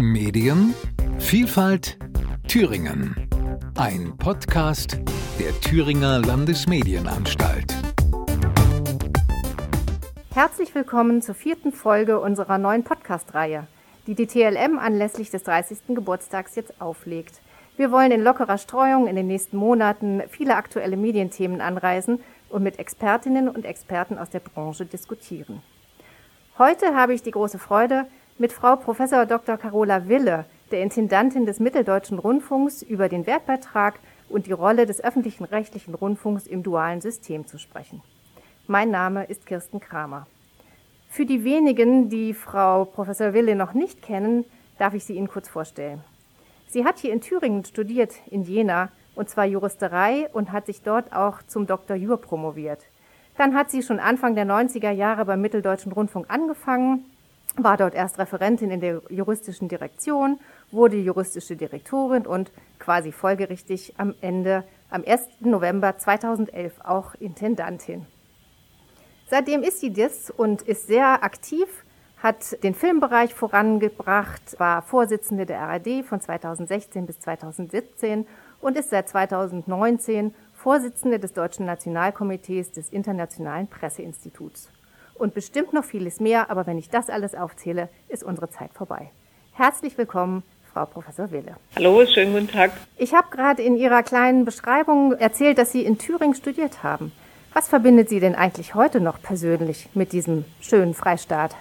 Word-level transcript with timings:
Medien, 0.00 0.74
Vielfalt, 1.18 1.98
Thüringen. 2.48 3.28
Ein 3.76 4.16
Podcast 4.16 4.98
der 5.38 5.52
Thüringer 5.60 6.20
Landesmedienanstalt. 6.20 7.74
Herzlich 10.32 10.74
willkommen 10.74 11.20
zur 11.20 11.34
vierten 11.34 11.72
Folge 11.72 12.18
unserer 12.18 12.56
neuen 12.56 12.82
Podcast-Reihe, 12.82 13.66
die 14.06 14.14
die 14.14 14.26
TLM 14.26 14.78
anlässlich 14.78 15.28
des 15.28 15.42
30. 15.42 15.88
Geburtstags 15.88 16.56
jetzt 16.56 16.80
auflegt. 16.80 17.42
Wir 17.76 17.92
wollen 17.92 18.10
in 18.10 18.22
lockerer 18.22 18.56
Streuung 18.56 19.06
in 19.06 19.16
den 19.16 19.26
nächsten 19.26 19.58
Monaten 19.58 20.22
viele 20.30 20.56
aktuelle 20.56 20.96
Medienthemen 20.96 21.60
anreisen 21.60 22.20
und 22.48 22.62
mit 22.62 22.78
Expertinnen 22.78 23.50
und 23.50 23.66
Experten 23.66 24.16
aus 24.16 24.30
der 24.30 24.40
Branche 24.40 24.86
diskutieren. 24.86 25.60
Heute 26.56 26.94
habe 26.94 27.12
ich 27.12 27.22
die 27.22 27.32
große 27.32 27.58
Freude, 27.58 28.06
mit 28.40 28.54
Frau 28.54 28.76
Prof. 28.76 28.96
Dr. 29.28 29.58
Carola 29.58 30.08
Wille, 30.08 30.46
der 30.70 30.80
Intendantin 30.80 31.44
des 31.44 31.60
Mitteldeutschen 31.60 32.18
Rundfunks, 32.18 32.80
über 32.80 33.10
den 33.10 33.26
Wertbeitrag 33.26 34.00
und 34.30 34.46
die 34.46 34.52
Rolle 34.52 34.86
des 34.86 35.04
öffentlichen 35.04 35.44
rechtlichen 35.44 35.94
Rundfunks 35.94 36.46
im 36.46 36.62
dualen 36.62 37.02
System 37.02 37.46
zu 37.46 37.58
sprechen. 37.58 38.00
Mein 38.66 38.90
Name 38.90 39.24
ist 39.24 39.44
Kirsten 39.44 39.78
Kramer. 39.78 40.26
Für 41.10 41.26
die 41.26 41.44
wenigen, 41.44 42.08
die 42.08 42.32
Frau 42.32 42.86
Prof. 42.86 43.08
Wille 43.08 43.54
noch 43.56 43.74
nicht 43.74 44.00
kennen, 44.00 44.46
darf 44.78 44.94
ich 44.94 45.04
sie 45.04 45.16
Ihnen 45.16 45.28
kurz 45.28 45.50
vorstellen. 45.50 46.02
Sie 46.66 46.86
hat 46.86 46.98
hier 46.98 47.12
in 47.12 47.20
Thüringen 47.20 47.66
studiert, 47.66 48.14
in 48.30 48.44
Jena, 48.44 48.88
und 49.16 49.28
zwar 49.28 49.44
Juristerei 49.44 50.30
und 50.32 50.50
hat 50.50 50.64
sich 50.64 50.80
dort 50.80 51.12
auch 51.12 51.42
zum 51.42 51.66
Dr. 51.66 51.94
Jur 51.94 52.18
promoviert. 52.18 52.86
Dann 53.36 53.54
hat 53.54 53.70
sie 53.70 53.82
schon 53.82 54.00
Anfang 54.00 54.34
der 54.34 54.46
90er 54.46 54.92
Jahre 54.92 55.26
beim 55.26 55.42
Mitteldeutschen 55.42 55.92
Rundfunk 55.92 56.30
angefangen, 56.30 57.04
war 57.56 57.76
dort 57.76 57.94
erst 57.94 58.18
Referentin 58.18 58.70
in 58.70 58.80
der 58.80 59.02
juristischen 59.08 59.68
Direktion, 59.68 60.38
wurde 60.70 60.96
juristische 60.96 61.56
Direktorin 61.56 62.26
und 62.26 62.52
quasi 62.78 63.12
folgerichtig 63.12 63.94
am 63.98 64.14
Ende, 64.20 64.64
am 64.90 65.04
1. 65.06 65.28
November 65.40 65.98
2011 65.98 66.80
auch 66.84 67.14
Intendantin. 67.14 68.06
Seitdem 69.28 69.62
ist 69.62 69.80
sie 69.80 69.92
das 69.92 70.30
und 70.30 70.62
ist 70.62 70.86
sehr 70.86 71.22
aktiv, 71.22 71.68
hat 72.22 72.62
den 72.62 72.74
Filmbereich 72.74 73.32
vorangebracht, 73.34 74.58
war 74.58 74.82
Vorsitzende 74.82 75.46
der 75.46 75.60
RAD 75.60 76.04
von 76.04 76.20
2016 76.20 77.06
bis 77.06 77.20
2017 77.20 78.26
und 78.60 78.76
ist 78.76 78.90
seit 78.90 79.08
2019 79.08 80.34
Vorsitzende 80.52 81.18
des 81.18 81.32
Deutschen 81.32 81.64
Nationalkomitees 81.64 82.72
des 82.72 82.90
Internationalen 82.90 83.68
Presseinstituts. 83.68 84.68
Und 85.20 85.34
bestimmt 85.34 85.74
noch 85.74 85.84
vieles 85.84 86.18
mehr, 86.18 86.50
aber 86.50 86.66
wenn 86.66 86.78
ich 86.78 86.88
das 86.88 87.10
alles 87.10 87.34
aufzähle, 87.34 87.90
ist 88.08 88.24
unsere 88.24 88.48
Zeit 88.48 88.70
vorbei. 88.72 89.10
Herzlich 89.52 89.98
willkommen, 89.98 90.42
Frau 90.72 90.86
Professor 90.86 91.30
Wille. 91.30 91.56
Hallo, 91.76 92.06
schönen 92.06 92.32
guten 92.32 92.48
Tag. 92.48 92.72
Ich 92.96 93.12
habe 93.12 93.28
gerade 93.30 93.60
in 93.60 93.76
Ihrer 93.76 94.02
kleinen 94.02 94.46
Beschreibung 94.46 95.12
erzählt, 95.12 95.58
dass 95.58 95.72
Sie 95.72 95.84
in 95.84 95.98
Thüringen 95.98 96.34
studiert 96.34 96.82
haben. 96.82 97.12
Was 97.52 97.68
verbindet 97.68 98.08
Sie 98.08 98.18
denn 98.18 98.34
eigentlich 98.34 98.74
heute 98.74 98.98
noch 98.98 99.20
persönlich 99.20 99.90
mit 99.92 100.14
diesem 100.14 100.46
schönen 100.62 100.94
Freistaat? 100.94 101.54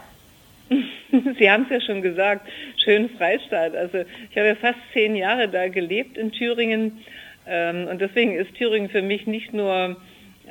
Sie 0.70 1.52
haben 1.52 1.64
es 1.64 1.70
ja 1.70 1.82
schon 1.82 2.02
gesagt, 2.02 2.48
schönen 2.82 3.10
Freistaat. 3.10 3.76
Also 3.76 3.98
ich 4.32 4.38
habe 4.38 4.48
ja 4.48 4.56
fast 4.56 4.80
zehn 4.94 5.18
Jahre 5.18 5.50
da 5.50 5.68
gelebt 5.68 6.18
in 6.18 6.32
Thüringen 6.32 7.04
ähm, 7.46 7.90
und 7.90 8.00
deswegen 8.00 8.36
ist 8.36 8.56
Thüringen 8.56 8.90
für 8.90 9.02
mich 9.02 9.28
nicht 9.28 9.52
nur 9.52 9.98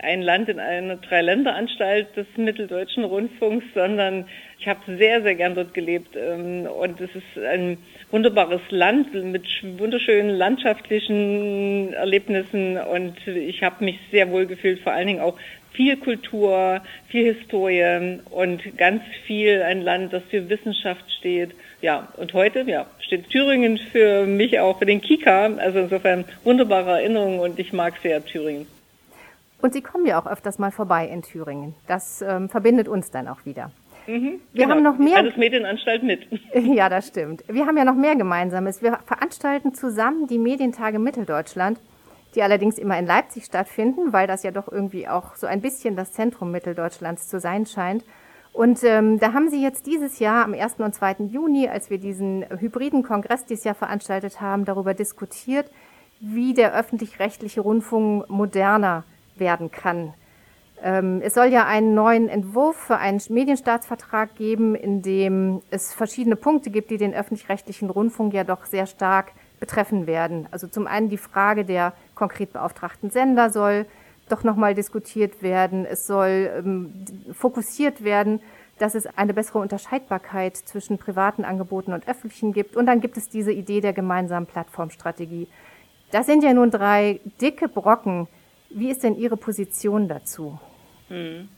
ein 0.03 0.23
Land 0.23 0.49
in 0.49 0.61
einer 0.61 0.97
Dreiländeranstalt 0.97 2.17
des 2.17 2.27
Mitteldeutschen 2.37 3.05
Rundfunks, 3.05 3.65
sondern 3.75 4.27
ich 4.59 4.67
habe 4.67 4.81
sehr, 4.97 5.23
sehr 5.23 5.35
gern 5.35 5.55
dort 5.55 5.75
gelebt. 5.75 6.17
Ähm, 6.17 6.67
und 6.67 7.01
es 7.01 7.11
ist 7.15 7.45
ein 7.45 7.79
wunderbares 8.11 8.61
Land 8.71 9.15
mit 9.15 9.47
wunderschönen 9.79 10.31
landschaftlichen 10.31 11.93
Erlebnissen 11.93 12.79
und 12.79 13.15
ich 13.27 13.63
habe 13.63 13.85
mich 13.85 13.99
sehr 14.11 14.31
wohl 14.31 14.47
gefühlt, 14.47 14.81
vor 14.81 14.93
allen 14.93 15.07
Dingen 15.07 15.21
auch 15.21 15.39
viel 15.73 15.97
Kultur, 15.97 16.81
viel 17.09 17.35
Historie 17.35 18.19
und 18.31 18.77
ganz 18.77 19.03
viel 19.27 19.63
ein 19.63 19.83
Land, 19.83 20.13
das 20.13 20.25
für 20.29 20.49
Wissenschaft 20.49 21.05
steht. 21.19 21.51
Ja, 21.83 22.09
und 22.17 22.33
heute 22.33 22.63
ja, 22.67 22.87
steht 22.99 23.31
Thüringen 23.31 23.79
für 23.79 24.27
mich 24.27 24.59
auch 24.59 24.79
für 24.81 24.87
den 24.87 25.01
Kika. 25.01 25.55
Also 25.57 25.79
insofern 25.79 26.25
wunderbare 26.43 27.01
Erinnerungen 27.01 27.39
und 27.39 27.59
ich 27.61 27.73
mag 27.73 27.95
sehr 28.03 28.25
Thüringen. 28.25 28.67
Und 29.61 29.73
Sie 29.73 29.83
kommen 29.83 30.07
ja 30.07 30.21
auch 30.21 30.27
öfters 30.27 30.59
mal 30.59 30.71
vorbei 30.71 31.07
in 31.09 31.23
Thüringen. 31.23 31.75
Das 31.87 32.23
ähm, 32.23 32.49
verbindet 32.49 32.89
uns 32.89 33.11
dann 33.11 33.29
auch 33.29 33.45
wieder. 33.45 33.71
Mhm, 34.07 34.41
wir 34.53 34.65
genau. 34.65 34.77
haben 34.77 34.83
noch 34.83 34.99
mehr. 34.99 35.19
Alles 35.19 35.37
Medienanstalt 35.37 36.03
mit. 36.03 36.27
Ja, 36.55 36.89
das 36.89 37.09
stimmt. 37.09 37.45
Wir 37.49 37.67
haben 37.67 37.77
ja 37.77 37.85
noch 37.85 37.95
mehr 37.95 38.17
Gemeinsames. 38.17 38.83
Wir 38.83 38.99
veranstalten 39.05 39.75
zusammen 39.75 40.27
die 40.27 40.39
Medientage 40.39 40.99
Mitteldeutschland 40.99 41.79
die 42.35 42.43
allerdings 42.43 42.79
immer 42.79 42.99
in 42.99 43.07
Leipzig 43.07 43.45
stattfinden, 43.45 44.13
weil 44.13 44.27
das 44.27 44.43
ja 44.43 44.51
doch 44.51 44.71
irgendwie 44.71 45.09
auch 45.09 45.35
so 45.35 45.47
ein 45.47 45.61
bisschen 45.61 45.97
das 45.97 46.13
Zentrum 46.13 46.51
Mitteldeutschlands 46.51 47.29
zu 47.29 47.41
sein 47.41 47.67
scheint. 47.67 48.05
Und 48.53 48.83
ähm, 48.83 49.19
da 49.19 49.33
haben 49.33 49.49
Sie 49.49 49.63
jetzt 49.63 49.87
dieses 49.87 50.19
Jahr 50.19 50.45
am 50.45 50.55
1. 50.55 50.75
und 50.79 50.95
2. 50.95 51.17
Juni, 51.29 51.69
als 51.69 51.91
wir 51.91 51.99
diesen 51.99 52.45
hybriden 52.59 53.03
Kongress 53.03 53.45
dieses 53.45 53.65
Jahr 53.65 53.75
veranstaltet 53.75 54.41
haben, 54.41 54.65
darüber 54.65 54.95
diskutiert, 54.95 55.71
wie 56.21 56.55
der 56.55 56.75
öffentlich-rechtliche 56.75 57.61
Rundfunk 57.61 58.29
moderner 58.29 59.05
werden 59.41 59.71
kann. 59.71 60.15
Ähm, 60.83 61.21
es 61.23 61.35
soll 61.35 61.47
ja 61.47 61.67
einen 61.67 61.95
neuen 61.95 62.29
Entwurf 62.29 62.77
für 62.77 62.99
einen 62.99 63.21
Medienstaatsvertrag 63.29 64.37
geben, 64.37 64.75
in 64.75 65.03
dem 65.03 65.63
es 65.71 65.93
verschiedene 65.93 66.37
Punkte 66.37 66.71
gibt, 66.71 66.91
die 66.91 66.99
den 66.99 67.15
öffentlich-rechtlichen 67.15 67.91
Rundfunk 67.91 68.33
ja 68.33 68.45
doch 68.45 68.65
sehr 68.65 68.87
stark 68.87 69.33
betreffen 69.59 70.07
werden. 70.07 70.47
Also 70.51 70.69
zum 70.69 70.87
einen 70.87 71.09
die 71.09 71.19
Frage 71.19 71.65
der 71.65 71.93
konkret 72.15 72.53
beauftragten 72.53 73.11
Sender 73.11 73.51
soll 73.51 73.87
doch 74.29 74.45
nochmal 74.45 74.75
diskutiert 74.75 75.43
werden. 75.43 75.85
Es 75.85 76.07
soll 76.07 76.51
ähm, 76.57 77.05
fokussiert 77.33 78.05
werden, 78.05 78.41
dass 78.79 78.95
es 78.95 79.07
eine 79.07 79.35
bessere 79.35 79.59
Unterscheidbarkeit 79.59 80.57
zwischen 80.57 80.99
privaten 80.99 81.45
Angeboten 81.45 81.93
und 81.93 82.07
öffentlichen 82.07 82.53
gibt. 82.53 82.77
Und 82.77 82.87
dann 82.87 83.01
gibt 83.01 83.17
es 83.17 83.29
diese 83.29 83.53
Idee 83.53 83.81
der 83.81 83.93
gemeinsamen 83.93 84.47
Plattformstrategie. 84.47 85.49
Das 86.13 86.27
sind 86.27 86.45
ja 86.45 86.55
nun 86.55 86.71
drei 86.71 87.21
dicke 87.41 87.69
Brocken. 87.69 88.29
Wie 88.71 88.91
ist 88.91 89.03
denn 89.03 89.17
Ihre 89.17 89.37
Position 89.37 90.09
dazu? 90.09 90.59
Hm. 91.09 91.49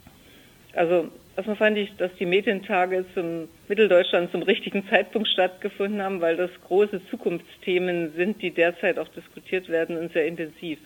Also 0.75 1.11
Erstmal 1.41 1.57
fand 1.57 1.79
ich, 1.79 1.97
dass 1.97 2.11
die 2.17 2.27
Medientage 2.27 3.07
zum 3.15 3.49
Mitteldeutschland 3.67 4.31
zum 4.31 4.43
richtigen 4.43 4.87
Zeitpunkt 4.91 5.27
stattgefunden 5.27 6.03
haben, 6.03 6.21
weil 6.21 6.37
das 6.37 6.51
große 6.67 7.01
Zukunftsthemen 7.09 8.13
sind, 8.15 8.43
die 8.43 8.51
derzeit 8.51 8.99
auch 8.99 9.09
diskutiert 9.09 9.71
werden 9.71 9.97
und 9.97 10.13
sehr 10.13 10.27
intensiv. 10.27 10.79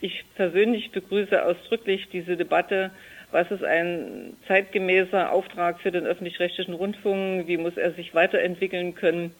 Ich 0.00 0.24
persönlich 0.34 0.90
begrüße 0.90 1.44
ausdrücklich 1.44 2.08
diese 2.12 2.36
Debatte, 2.36 2.90
was 3.30 3.48
ist 3.52 3.62
ein 3.62 4.36
zeitgemäßer 4.48 5.30
Auftrag 5.30 5.80
für 5.80 5.92
den 5.92 6.06
öffentlich-rechtlichen 6.06 6.74
Rundfunk, 6.74 7.46
wie 7.46 7.56
muss 7.56 7.76
er 7.76 7.92
sich 7.92 8.16
weiterentwickeln 8.16 8.96
können, 8.96 9.32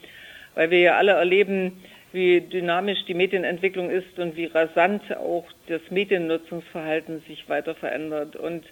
weil 0.55 0.71
wir 0.71 0.79
ja 0.79 0.97
alle 0.99 1.13
erleben, 1.13 1.83
wie 2.13 2.41
dynamisch 2.41 3.05
die 3.07 3.15
Medienentwicklung 3.15 3.91
ist 3.91 4.19
und 4.19 4.37
wie 4.37 4.47
rasant 4.47 5.03
auch 5.17 5.45
das 5.67 5.83
Mediennutzungsverhalten 5.91 7.23
sich 7.29 7.49
weiter 7.49 7.75
verändert. 7.75 8.37
Und 8.37 8.65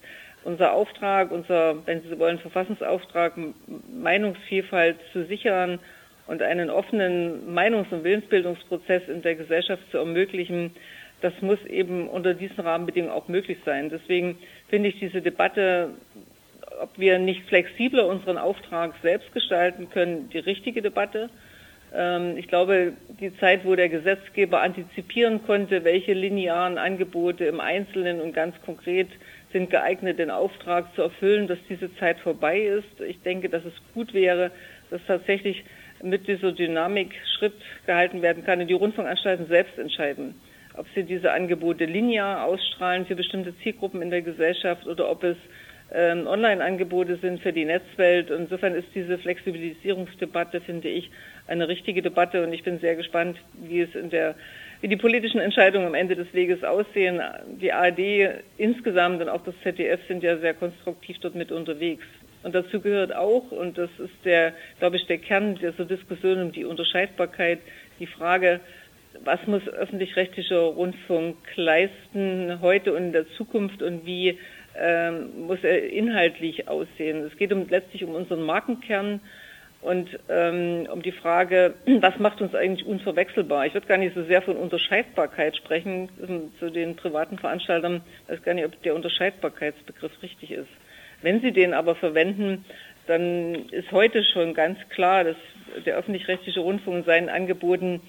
unser 0.45 0.73
Auftrag, 0.73 1.31
unser, 1.31 1.87
wenn 1.87 2.03
Sie 2.03 2.09
so 2.09 2.19
wollen, 2.19 2.39
Verfassungsauftrag, 2.39 3.35
Meinungsvielfalt 3.93 4.97
zu 5.13 5.25
sichern 5.27 5.79
und 6.27 6.43
einen 6.43 6.71
offenen 6.71 7.53
Meinungs- 7.53 7.93
und 7.93 8.05
Willensbildungsprozess 8.05 9.09
in 9.09 9.23
der 9.23 9.35
Gesellschaft 9.35 9.83
zu 9.91 9.99
ermöglichen, 9.99 10.73
das 11.21 11.33
muss 11.41 11.65
eben 11.67 12.09
unter 12.09 12.35
diesen 12.35 12.61
Rahmenbedingungen 12.61 13.15
auch 13.15 13.29
möglich 13.29 13.59
sein. 13.65 13.91
Deswegen 13.91 14.39
finde 14.69 14.91
ich 14.91 14.99
diese 14.99 15.23
Debatte, 15.23 15.91
ob 16.81 16.91
wir 16.99 17.19
nicht 17.19 17.47
flexibler 17.47 18.07
unseren 18.07 18.39
Auftrag 18.39 18.95
selbst 19.03 19.33
gestalten 19.33 19.89
können, 19.91 20.29
die 20.31 20.39
richtige 20.39 20.83
Debatte. 20.83 21.31
Ähm, 21.95 22.37
ich 22.37 22.49
glaube, 22.49 22.93
die 23.21 23.37
Zeit, 23.39 23.65
wo 23.65 23.75
der 23.75 23.89
Gesetzgeber 23.89 24.63
antizipieren 24.63 25.43
konnte, 25.45 25.85
welche 25.85 26.13
linearen 26.13 26.79
Angebote 26.79 27.45
im 27.45 27.61
Einzelnen 27.61 28.21
und 28.21 28.33
ganz 28.33 28.55
konkret 28.65 29.09
sind 29.53 29.71
geeignet, 29.71 30.19
den 30.19 30.31
Auftrag 30.31 30.95
zu 30.95 31.03
erfüllen, 31.03 31.47
dass 31.47 31.59
diese 31.69 31.95
Zeit 31.97 32.19
vorbei 32.19 32.61
ist. 32.61 33.01
Ich 33.01 33.21
denke, 33.23 33.49
dass 33.49 33.65
es 33.65 33.75
gut 33.95 34.13
wäre, 34.13 34.51
dass 34.91 35.01
tatsächlich 35.07 35.65
mit 36.03 36.29
dieser 36.29 36.53
Dynamik 36.53 37.15
Schritt 37.39 37.55
gehalten 37.87 38.23
werden 38.23 38.45
kann 38.45 38.61
und 38.61 38.69
die 38.69 38.75
Rundfunkanstalten 38.75 39.47
selbst 39.47 39.79
entscheiden, 39.79 40.35
ob 40.77 40.87
sie 40.95 41.05
diese 41.05 41.33
Angebote 41.33 41.87
linear 41.87 42.45
ausstrahlen 42.45 43.07
für 43.07 43.17
bestimmte 43.17 43.57
Zielgruppen 43.59 44.03
in 44.03 44.11
der 44.11 44.23
Gesellschaft 44.23 44.87
oder 44.87 45.11
ob 45.11 45.25
es 45.25 45.37
ähm, 45.93 46.27
Online-Angebote 46.27 47.17
sind 47.17 47.41
für 47.41 47.53
die 47.53 47.65
Netzwelt. 47.65 48.31
Insofern 48.31 48.75
ist 48.75 48.89
diese 48.95 49.19
Flexibilisierungsdebatte, 49.19 50.61
finde 50.61 50.89
ich, 50.89 51.11
eine 51.47 51.69
richtige 51.69 52.03
Debatte 52.03 52.43
und 52.43 52.53
ich 52.53 52.65
bin 52.65 52.81
sehr 52.81 52.97
gespannt, 52.97 53.39
wie 53.55 53.81
es 53.81 53.95
in 53.95 54.11
der 54.11 54.35
wie 54.81 54.89
die 54.89 54.97
politischen 54.97 55.41
Entscheidungen 55.41 55.87
am 55.87 55.95
Ende 55.95 56.17
des 56.17 56.33
Weges 56.35 56.63
aussehen. 56.63 57.21
Die 57.61 57.73
ARD 57.73 58.43
insgesamt 58.59 59.23
und 59.23 59.29
auch 59.29 59.43
das 59.43 59.55
ZDF 59.63 60.01
sind 60.07 60.23
ja 60.23 60.37
sehr 60.37 60.55
konstruktiv 60.55 61.17
dort 61.21 61.35
mit 61.35 61.51
unterwegs. 61.51 62.05
Und 62.43 62.55
dazu 62.55 62.81
gehört 62.81 63.15
auch, 63.15 63.51
und 63.51 63.79
das 63.79 63.91
ist 63.99 64.15
der, 64.25 64.53
glaube 64.79 64.97
ich, 64.97 65.07
der 65.07 65.19
Kern 65.19 65.57
dieser 65.57 65.85
Diskussion 65.85 66.43
um 66.43 66.53
die 66.53 66.65
Unterscheidbarkeit, 66.65 67.59
die 67.99 68.07
Frage, 68.07 68.61
was 69.25 69.45
muss 69.47 69.67
öffentlich-rechtlicher 69.67 70.61
Rundfunk 70.61 71.37
leisten 71.57 72.59
heute 72.61 72.93
und 72.93 73.05
in 73.07 73.13
der 73.13 73.29
Zukunft 73.31 73.83
und 73.83 74.05
wie 74.05 74.39
ähm, 74.81 75.47
muss 75.47 75.63
er 75.63 75.91
inhaltlich 75.91 76.69
aussehen. 76.69 77.25
Es 77.25 77.37
geht 77.37 77.53
um, 77.53 77.69
letztlich 77.69 78.05
um 78.05 78.15
unseren 78.15 78.43
Markenkern 78.43 79.21
und 79.83 80.09
ähm, 80.29 80.89
um 80.91 81.03
die 81.03 81.13
Frage, 81.13 81.75
was 82.01 82.19
macht 82.19 82.41
uns 82.41 82.55
eigentlich 82.55 82.87
unverwechselbar? 82.87 83.67
Ich 83.67 83.75
würde 83.75 83.87
gar 83.87 83.99
nicht 83.99 84.15
so 84.15 84.25
sehr 84.25 84.43
von 84.43 84.57
Unterscheidbarkeit 84.57 85.57
sprechen 85.57 86.09
zu 86.59 86.71
den 86.71 86.97
privaten 86.97 87.39
Veranstaltern. 87.39 88.03
Ich 88.25 88.33
weiß 88.33 88.43
gar 88.43 88.55
nicht, 88.55 88.67
ob 88.67 88.83
der 88.83 88.95
Unterscheidbarkeitsbegriff 88.95 90.23
richtig 90.23 90.51
ist. 90.53 90.69
Wenn 91.23 91.41
Sie 91.41 91.53
den 91.53 91.73
aber 91.73 91.95
verwenden, 91.95 92.65
dann 93.07 93.69
ist 93.71 93.93
heute 93.93 94.25
schon 94.25 94.55
ganz 94.55 94.79
klar, 94.91 95.25
dass 95.25 95.37
der 95.85 95.97
öffentlich-rechtliche 95.97 96.61
Rundfunk 96.61 96.99
in 96.99 97.05
seinen 97.05 97.29
Angeboten 97.29 98.01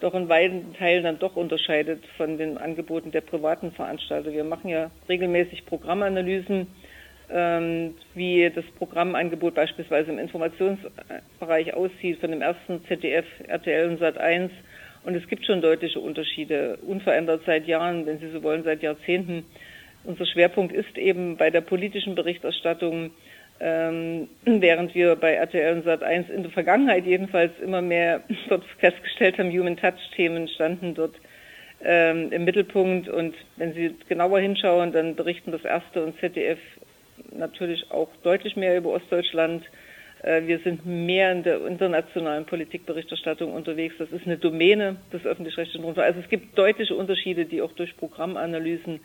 doch 0.00 0.14
in 0.14 0.28
weiten 0.28 0.74
Teilen 0.74 1.04
dann 1.04 1.18
doch 1.18 1.36
unterscheidet 1.36 2.04
von 2.16 2.36
den 2.36 2.58
Angeboten 2.58 3.10
der 3.10 3.22
privaten 3.22 3.72
Veranstalter. 3.72 4.32
Wir 4.32 4.44
machen 4.44 4.68
ja 4.68 4.90
regelmäßig 5.08 5.64
Programmanalysen, 5.66 6.66
ähm, 7.30 7.94
wie 8.14 8.50
das 8.54 8.64
Programmangebot 8.78 9.54
beispielsweise 9.54 10.12
im 10.12 10.18
Informationsbereich 10.18 11.74
aussieht 11.74 12.20
von 12.20 12.30
dem 12.30 12.42
ersten 12.42 12.84
ZDF, 12.86 13.26
RTL 13.48 13.88
und 13.88 13.98
Sat 13.98 14.18
1. 14.18 14.52
Und 15.04 15.14
es 15.14 15.26
gibt 15.28 15.46
schon 15.46 15.60
deutliche 15.60 16.00
Unterschiede, 16.00 16.78
unverändert 16.86 17.42
seit 17.46 17.66
Jahren, 17.66 18.06
wenn 18.06 18.18
Sie 18.18 18.30
so 18.30 18.42
wollen, 18.42 18.64
seit 18.64 18.82
Jahrzehnten. 18.82 19.44
Unser 20.04 20.26
Schwerpunkt 20.26 20.72
ist 20.72 20.98
eben 20.98 21.36
bei 21.36 21.50
der 21.50 21.62
politischen 21.62 22.14
Berichterstattung 22.14 23.10
ähm, 23.60 24.28
während 24.44 24.94
wir 24.94 25.16
bei 25.16 25.34
RTL 25.34 25.76
und 25.76 25.86
Sat1 25.86 26.30
in 26.30 26.42
der 26.42 26.52
Vergangenheit 26.52 27.06
jedenfalls 27.06 27.52
immer 27.60 27.82
mehr 27.82 28.22
dort 28.48 28.64
festgestellt 28.78 29.38
haben, 29.38 29.50
Human 29.50 29.76
Touch 29.76 30.10
Themen 30.14 30.48
standen 30.48 30.94
dort 30.94 31.14
ähm, 31.82 32.32
im 32.32 32.44
Mittelpunkt 32.44 33.08
und 33.08 33.34
wenn 33.56 33.74
Sie 33.74 33.94
genauer 34.08 34.40
hinschauen, 34.40 34.92
dann 34.92 35.14
berichten 35.14 35.52
das 35.52 35.64
erste 35.64 36.04
und 36.04 36.18
ZDF 36.20 36.58
natürlich 37.32 37.90
auch 37.90 38.08
deutlich 38.22 38.56
mehr 38.56 38.76
über 38.76 38.90
Ostdeutschland. 38.90 39.64
Äh, 40.22 40.46
wir 40.46 40.58
sind 40.60 40.86
mehr 40.86 41.32
in 41.32 41.42
der 41.42 41.64
internationalen 41.66 42.46
Politikberichterstattung 42.46 43.52
unterwegs. 43.52 43.94
Das 43.98 44.10
ist 44.10 44.26
eine 44.26 44.38
Domäne 44.38 44.96
des 45.12 45.24
öffentlich-rechtlichen 45.24 45.84
Rundfunks. 45.84 46.08
Also 46.08 46.20
es 46.20 46.28
gibt 46.28 46.56
deutliche 46.58 46.94
Unterschiede, 46.94 47.44
die 47.44 47.62
auch 47.62 47.72
durch 47.72 47.96
Programmanalysen 47.96 49.00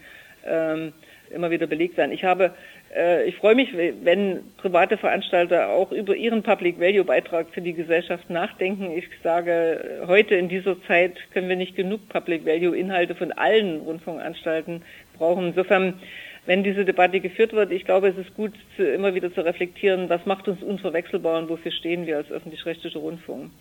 ähm, 0.45 0.93
immer 1.33 1.51
wieder 1.51 1.67
belegt 1.67 1.97
werden. 1.97 2.11
Ich 2.11 2.23
habe, 2.23 2.51
äh, 2.95 3.25
ich 3.25 3.35
freue 3.35 3.55
mich, 3.55 3.69
wenn 3.75 4.41
private 4.57 4.97
Veranstalter 4.97 5.69
auch 5.69 5.91
über 5.91 6.15
ihren 6.15 6.43
Public 6.43 6.79
Value 6.79 7.03
Beitrag 7.03 7.47
für 7.51 7.61
die 7.61 7.73
Gesellschaft 7.73 8.29
nachdenken. 8.29 8.91
Ich 8.95 9.07
sage, 9.23 10.03
heute 10.07 10.35
in 10.35 10.49
dieser 10.49 10.81
Zeit 10.83 11.13
können 11.33 11.49
wir 11.49 11.55
nicht 11.55 11.75
genug 11.75 12.07
Public 12.09 12.45
Value 12.45 12.77
Inhalte 12.77 13.15
von 13.15 13.31
allen 13.31 13.81
Rundfunkanstalten 13.81 14.83
brauchen. 15.17 15.47
Insofern, 15.47 15.95
wenn 16.45 16.63
diese 16.63 16.85
Debatte 16.85 17.19
geführt 17.19 17.53
wird, 17.53 17.71
ich 17.71 17.85
glaube, 17.85 18.09
es 18.09 18.17
ist 18.17 18.35
gut, 18.35 18.53
immer 18.77 19.13
wieder 19.13 19.33
zu 19.33 19.41
reflektieren, 19.41 20.09
was 20.09 20.25
macht 20.25 20.47
uns 20.47 20.61
unverwechselbar 20.63 21.39
und 21.39 21.49
wofür 21.49 21.71
stehen 21.71 22.07
wir 22.07 22.17
als 22.17 22.31
öffentlich-rechtlicher 22.31 22.99
Rundfunk. 22.99 23.51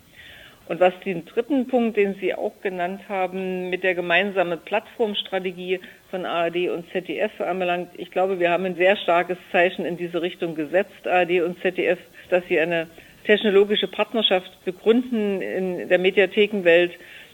Und 0.71 0.79
was 0.79 0.93
den 1.03 1.25
dritten 1.25 1.67
Punkt, 1.67 1.97
den 1.97 2.15
Sie 2.21 2.33
auch 2.33 2.53
genannt 2.61 3.01
haben, 3.09 3.69
mit 3.69 3.83
der 3.83 3.93
gemeinsamen 3.93 4.57
Plattformstrategie 4.57 5.81
von 6.09 6.25
ARD 6.25 6.69
und 6.69 6.89
ZDF 6.93 7.41
anbelangt, 7.41 7.89
ich 7.97 8.09
glaube, 8.09 8.39
wir 8.39 8.51
haben 8.51 8.63
ein 8.63 8.75
sehr 8.75 8.95
starkes 8.95 9.37
Zeichen 9.51 9.83
in 9.83 9.97
diese 9.97 10.21
Richtung 10.21 10.55
gesetzt, 10.55 11.05
ARD 11.05 11.41
und 11.41 11.61
ZDF, 11.61 11.99
dass 12.29 12.45
sie 12.47 12.57
eine 12.57 12.87
technologische 13.25 13.89
Partnerschaft 13.89 14.49
begründen 14.63 15.41
in 15.41 15.89
der 15.89 15.99
Mediathekenwelt. 15.99 16.93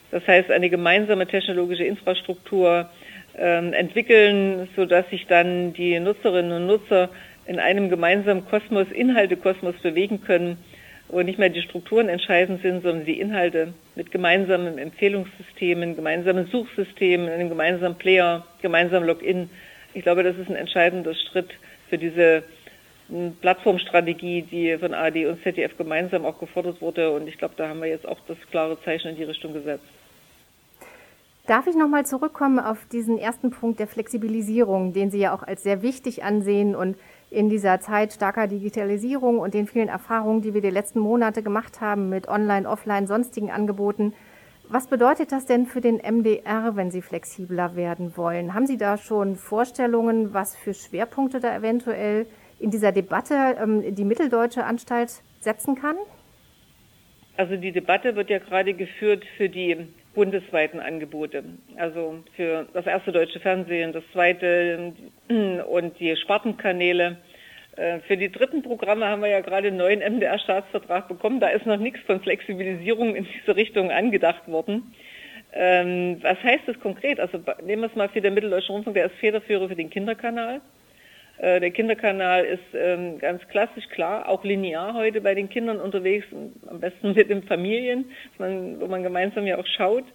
Das 0.10 0.26
heißt, 0.26 0.50
eine 0.50 0.72
gemeinsame 0.72 1.28
technologische 1.28 1.84
Infrastruktur 1.84 2.90
äh, 3.38 3.70
entwickeln, 3.72 4.68
sodass 4.76 5.08
sich 5.12 5.28
dann 5.28 5.74
die 5.74 6.00
Nutzerinnen 6.00 6.54
und 6.54 6.66
Nutzer 6.66 7.12
in 7.46 7.60
einem 7.60 7.92
gemeinsamen 7.92 8.48
Kosmos, 8.48 8.88
Inhaltekosmos 8.92 9.76
bewegen 9.84 10.22
können 10.24 10.58
wo 11.10 11.22
nicht 11.22 11.40
mehr 11.40 11.50
die 11.50 11.62
Strukturen 11.62 12.10
entscheidend 12.10 12.62
sind, 12.62 12.84
sondern 12.84 13.06
die 13.06 13.20
Inhalte 13.20 13.74
mit 13.96 14.12
gemeinsamen 14.12 14.78
Empfehlungssystemen, 14.78 15.96
gemeinsamen 15.96 16.48
Suchsystemen, 16.48 17.30
einem 17.30 17.50
gemeinsamen 17.50 17.98
Player, 17.98 18.46
gemeinsamen 18.62 19.08
Login. 19.08 19.50
Ich 19.94 20.04
glaube, 20.04 20.24
das 20.24 20.38
ist 20.38 20.50
ein 20.50 20.56
entscheidender 20.56 21.14
Schritt 21.16 21.50
für 21.90 21.98
diese 21.98 22.44
hm, 23.10 23.38
Plattformstrategie, 23.40 24.42
die 24.42 24.78
von 24.78 24.94
ARD 24.94 25.26
und 25.28 25.42
ZDF 25.44 25.78
gemeinsam 25.78 26.26
auch 26.26 26.40
gefordert 26.40 26.82
wurde. 26.82 27.12
Und 27.12 27.28
ich 27.28 27.38
glaube, 27.38 27.54
da 27.56 27.70
haben 27.70 27.80
wir 27.80 27.88
jetzt 27.88 28.08
auch 28.08 28.20
das 28.28 28.38
klare 28.52 28.78
Zeichen 28.84 29.10
in 29.10 29.16
die 29.16 29.24
Richtung 29.24 29.54
gesetzt. 29.54 29.86
Darf 31.48 31.66
ich 31.66 31.76
nochmal 31.76 32.06
zurückkommen 32.06 32.60
auf 32.60 32.86
diesen 32.92 33.18
ersten 33.18 33.52
Punkt 33.52 33.80
der 33.80 33.88
Flexibilisierung, 33.88 34.92
den 34.92 35.10
Sie 35.12 35.20
ja 35.20 35.34
auch 35.34 35.44
als 35.44 35.64
sehr 35.64 35.82
wichtig 35.82 36.22
ansehen 36.22 36.76
und 36.76 36.98
in 37.30 37.50
dieser 37.50 37.80
Zeit 37.80 38.14
starker 38.14 38.48
Digitalisierung 38.48 39.40
und 39.40 39.54
den 39.54 39.68
vielen 39.68 39.90
Erfahrungen, 39.90 40.42
die 40.42 40.54
wir 40.54 40.62
die 40.62 40.70
letzten 40.70 41.00
Monate 41.00 41.44
gemacht 41.44 41.82
haben 41.82 42.10
mit 42.10 42.28
Online, 42.28 42.70
Offline, 42.70 43.08
sonstigen 43.08 43.52
Angeboten. 43.52 44.14
Was 44.70 44.88
bedeutet 44.88 45.32
das 45.32 45.46
denn 45.46 45.66
für 45.66 45.82
den 45.82 45.98
MDR, 45.98 46.76
wenn 46.76 46.92
Sie 46.92 47.02
flexibler 47.02 47.76
werden 47.76 48.18
wollen? 48.18 48.54
Haben 48.54 48.68
Sie 48.68 48.78
da 48.78 48.98
schon 48.98 49.36
Vorstellungen, 49.36 50.34
was 50.34 50.56
für 50.56 50.74
Schwerpunkte 50.74 51.40
da 51.40 51.56
eventuell 51.56 52.28
in 52.60 52.72
dieser 52.72 52.92
Debatte 52.92 53.58
ähm, 53.62 53.96
die 53.96 54.04
Mitteldeutsche 54.04 54.66
Anstalt 54.66 55.22
setzen 55.40 55.76
kann? 55.76 55.96
Also 57.38 57.56
die 57.56 57.72
Debatte 57.72 58.16
wird 58.16 58.30
ja 58.30 58.40
gerade 58.40 58.74
geführt 58.74 59.24
für 59.38 59.48
die 59.48 59.88
bundesweiten 60.18 60.80
Angebote. 60.80 61.44
Also 61.76 62.24
für 62.36 62.68
das 62.74 62.88
erste 62.88 63.12
deutsche 63.12 63.40
Fernsehen, 63.40 63.94
das 63.94 64.04
zweite 64.14 64.94
und 65.70 66.00
die 66.00 66.16
Spartenkanäle. 66.18 67.18
Äh, 67.76 68.00
für 68.00 68.18
die 68.18 68.32
dritten 68.32 68.64
Programme 68.64 69.06
haben 69.06 69.22
wir 69.22 69.30
ja 69.30 69.42
gerade 69.42 69.68
einen 69.68 69.78
neuen 69.78 70.00
MDR-Staatsvertrag 70.00 71.08
bekommen. 71.08 71.40
Da 71.40 71.50
ist 71.50 71.68
noch 71.68 71.78
nichts 71.78 72.00
von 72.08 72.20
Flexibilisierung 72.20 73.16
in 73.16 73.28
diese 73.32 73.56
Richtung 73.56 73.92
angedacht 73.92 74.48
worden. 74.48 74.92
Ähm, 75.54 76.18
was 76.24 76.42
heißt 76.42 76.64
das 76.66 76.80
konkret? 76.80 77.20
Also 77.20 77.40
nehmen 77.64 77.84
wir 77.84 77.90
es 77.90 77.96
mal 77.96 78.10
für 78.10 78.20
den 78.20 78.34
Mitteldeutschen 78.34 78.74
Rundfunk, 78.74 78.96
der 78.96 79.06
ist 79.06 79.16
Federführer 79.18 79.70
für 79.70 79.76
den 79.76 79.92
Kinderkanal. 79.92 80.62
Äh, 81.40 81.60
der 81.60 81.72
Kinderkanal 81.72 82.46
ist 82.46 82.64
ähm, 82.74 83.20
ganz 83.20 83.48
klassisch 83.48 83.88
klar, 83.90 84.28
auch 84.28 84.44
linear 84.44 84.94
heute 84.94 85.22
bei 85.22 85.36
den 85.36 85.50
Kindern 85.50 85.80
unterwegs, 85.80 86.26
am 86.68 86.80
besten 86.80 87.14
mit 87.14 87.30
den 87.30 87.44
Familien, 87.44 88.06
wo 88.38 88.88
man 88.88 89.04
gemeinsam 89.04 89.46
ja 89.46 89.58
auch 89.58 89.68
schaut. 89.68 90.06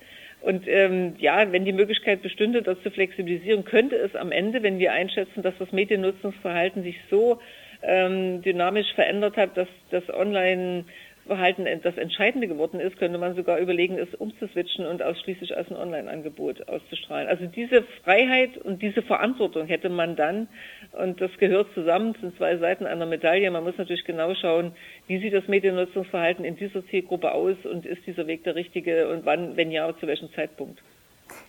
Und 0.40 0.66
ähm, 0.66 1.14
ja, 1.18 1.52
wenn 1.52 1.64
die 1.64 1.72
Möglichkeit 1.72 2.20
bestünde, 2.20 2.62
das 2.62 2.82
zu 2.82 2.90
flexibilisieren, 2.90 3.64
könnte 3.64 3.94
es 3.96 4.16
am 4.16 4.32
Ende, 4.32 4.62
wenn 4.64 4.80
wir 4.80 4.92
einschätzen, 4.92 5.42
dass 5.42 5.54
das 5.58 5.70
Mediennutzungsverhalten 5.70 6.82
sich 6.82 6.96
so 7.08 7.38
ähm, 7.82 8.42
dynamisch 8.42 8.92
verändert 8.94 9.36
hat, 9.36 9.56
dass 9.56 9.68
das 9.90 10.08
Online 10.12 10.84
Verhalten 11.26 11.66
das 11.82 11.96
Entscheidende 11.96 12.48
geworden 12.48 12.80
ist, 12.80 12.98
könnte 12.98 13.16
man 13.16 13.36
sogar 13.36 13.58
überlegen, 13.58 13.96
es 13.96 14.12
umzuswitchen 14.14 14.86
und 14.86 15.02
ausschließlich 15.02 15.56
als 15.56 15.70
ein 15.70 15.76
Online-Angebot 15.76 16.68
auszustrahlen. 16.68 17.28
Also 17.28 17.46
diese 17.46 17.84
Freiheit 18.02 18.58
und 18.58 18.82
diese 18.82 19.02
Verantwortung 19.02 19.66
hätte 19.66 19.88
man 19.88 20.16
dann, 20.16 20.48
und 20.92 21.20
das 21.20 21.30
gehört 21.38 21.72
zusammen, 21.74 22.16
sind 22.20 22.36
zwei 22.36 22.56
Seiten 22.56 22.86
einer 22.86 23.06
Medaille. 23.06 23.50
Man 23.52 23.62
muss 23.62 23.78
natürlich 23.78 24.04
genau 24.04 24.34
schauen, 24.34 24.72
wie 25.06 25.18
sieht 25.20 25.32
das 25.32 25.46
Mediennutzungsverhalten 25.46 26.44
in 26.44 26.56
dieser 26.56 26.84
Zielgruppe 26.86 27.32
aus 27.32 27.56
und 27.64 27.86
ist 27.86 28.04
dieser 28.04 28.26
Weg 28.26 28.42
der 28.42 28.56
richtige 28.56 29.08
und 29.08 29.24
wann, 29.24 29.56
wenn 29.56 29.70
ja, 29.70 29.96
zu 29.96 30.08
welchem 30.08 30.32
Zeitpunkt. 30.32 30.82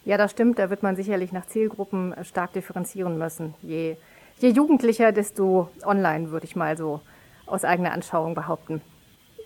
Ja, 0.06 0.18
das 0.18 0.32
stimmt. 0.32 0.60
Da 0.60 0.70
wird 0.70 0.84
man 0.84 0.96
sicherlich 0.96 1.32
nach 1.32 1.48
Zielgruppen 1.48 2.13
stark 2.24 2.53
differenzieren 2.53 3.18
müssen. 3.18 3.56
Je, 3.63 3.96
je 4.39 4.50
jugendlicher, 4.50 5.12
desto 5.12 5.70
online, 5.84 6.30
würde 6.30 6.46
ich 6.46 6.56
mal 6.56 6.77
so 6.77 7.01
aus 7.48 7.65
eigener 7.65 7.92
Anschauung 7.92 8.36
behaupten. 8.36 8.82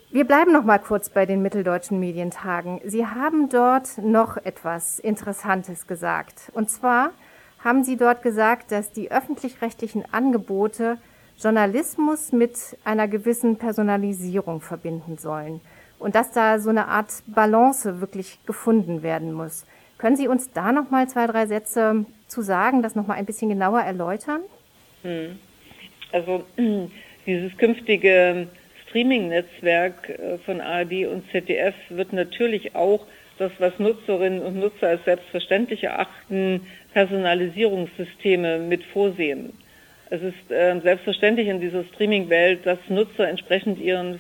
Wir 0.09 0.23
bleiben 0.23 0.53
noch 0.53 0.63
mal 0.63 0.77
kurz 0.77 1.09
bei 1.09 1.25
den 1.25 1.41
Mitteldeutschen 1.41 1.99
Medientagen. 1.99 2.79
Sie 2.85 3.05
haben 3.05 3.49
dort 3.49 3.97
noch 3.97 4.37
etwas 4.37 4.99
Interessantes 4.99 5.85
gesagt. 5.85 6.49
Und 6.53 6.69
zwar 6.69 7.11
haben 7.61 7.83
Sie 7.83 7.97
dort 7.97 8.21
gesagt, 8.23 8.71
dass 8.71 8.93
die 8.93 9.11
öffentlich-rechtlichen 9.11 10.05
Angebote 10.13 10.97
Journalismus 11.37 12.31
mit 12.31 12.57
einer 12.85 13.09
gewissen 13.09 13.57
Personalisierung 13.57 14.61
verbinden 14.61 15.17
sollen 15.17 15.59
und 15.99 16.15
dass 16.15 16.31
da 16.31 16.59
so 16.59 16.69
eine 16.69 16.87
Art 16.87 17.11
Balance 17.27 17.99
wirklich 17.99 18.39
gefunden 18.45 19.03
werden 19.03 19.33
muss. 19.33 19.65
Können 19.97 20.15
Sie 20.15 20.29
uns 20.29 20.53
da 20.53 20.71
noch 20.71 20.89
mal 20.89 21.09
zwei, 21.09 21.27
drei 21.27 21.47
Sätze 21.47 22.05
zu 22.27 22.41
sagen, 22.41 22.81
das 22.81 22.95
noch 22.95 23.07
mal 23.07 23.15
ein 23.15 23.25
bisschen 23.25 23.49
genauer 23.49 23.81
erläutern? 23.81 24.39
Hm. 25.01 25.37
Also 26.13 26.45
dieses 27.25 27.57
künftige 27.57 28.47
Streaming-Netzwerk 28.89 30.10
äh, 30.10 30.38
von 30.39 30.62
ARD 30.62 31.06
und 31.08 31.29
ZDF 31.32 31.75
wird 31.89 32.13
natürlich 32.13 32.75
auch 32.75 33.06
das, 33.38 33.51
was 33.60 33.77
Nutzerinnen 33.77 34.41
und 34.41 34.60
Nutzer 34.60 34.88
als 34.88 35.06
selbstverständlich 35.06 35.84
erachten, 35.84 36.65
Personalisierungssysteme 36.94 38.60
mit 38.60 38.84
vorsehen. 38.84 39.53
Es 40.10 40.22
ist 40.22 40.51
äh, 40.51 40.79
selbstverständlich 40.79 41.48
in 41.48 41.60
dieser 41.60 41.84
Streaming-Welt, 41.84 42.65
dass 42.65 42.79
Nutzer 42.88 43.27
entsprechend 43.27 43.79
ihren 43.79 44.20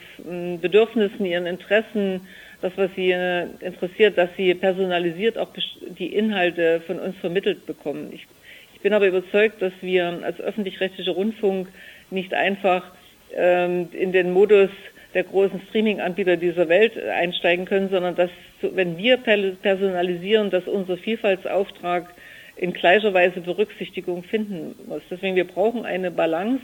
Bedürfnissen, 0.61 1.25
ihren 1.25 1.45
Interessen, 1.45 2.21
das, 2.61 2.73
was 2.75 2.89
sie 2.95 3.11
äh, 3.11 3.47
interessiert, 3.61 4.17
dass 4.17 4.29
sie 4.35 4.53
personalisiert 4.53 5.37
auch 5.37 5.49
die 5.97 6.13
Inhalte 6.13 6.81
von 6.81 6.99
uns 6.99 7.15
vermittelt 7.17 7.65
bekommen. 7.65 8.09
Ich, 8.11 8.27
ich 8.73 8.81
bin 8.81 8.93
aber 8.93 9.07
überzeugt, 9.07 9.61
dass 9.61 9.73
wir 9.81 10.19
als 10.23 10.39
öffentlich-rechtlicher 10.41 11.11
Rundfunk 11.11 11.69
nicht 12.09 12.33
einfach 12.33 12.91
in 13.31 14.11
den 14.11 14.31
Modus 14.31 14.69
der 15.13 15.23
großen 15.23 15.61
Streaming-Anbieter 15.69 16.37
dieser 16.37 16.69
Welt 16.69 16.97
einsteigen 17.01 17.65
können, 17.65 17.89
sondern 17.89 18.15
dass, 18.15 18.29
wenn 18.61 18.97
wir 18.97 19.17
personalisieren, 19.17 20.49
dass 20.49 20.67
unser 20.67 20.97
Vielfaltsauftrag 20.97 22.13
in 22.55 22.73
gleicher 22.73 23.13
Weise 23.13 23.41
Berücksichtigung 23.41 24.23
finden 24.23 24.75
muss. 24.87 25.01
Deswegen 25.09 25.35
wir 25.35 25.47
brauchen 25.47 25.85
eine 25.85 26.11
Balance 26.11 26.63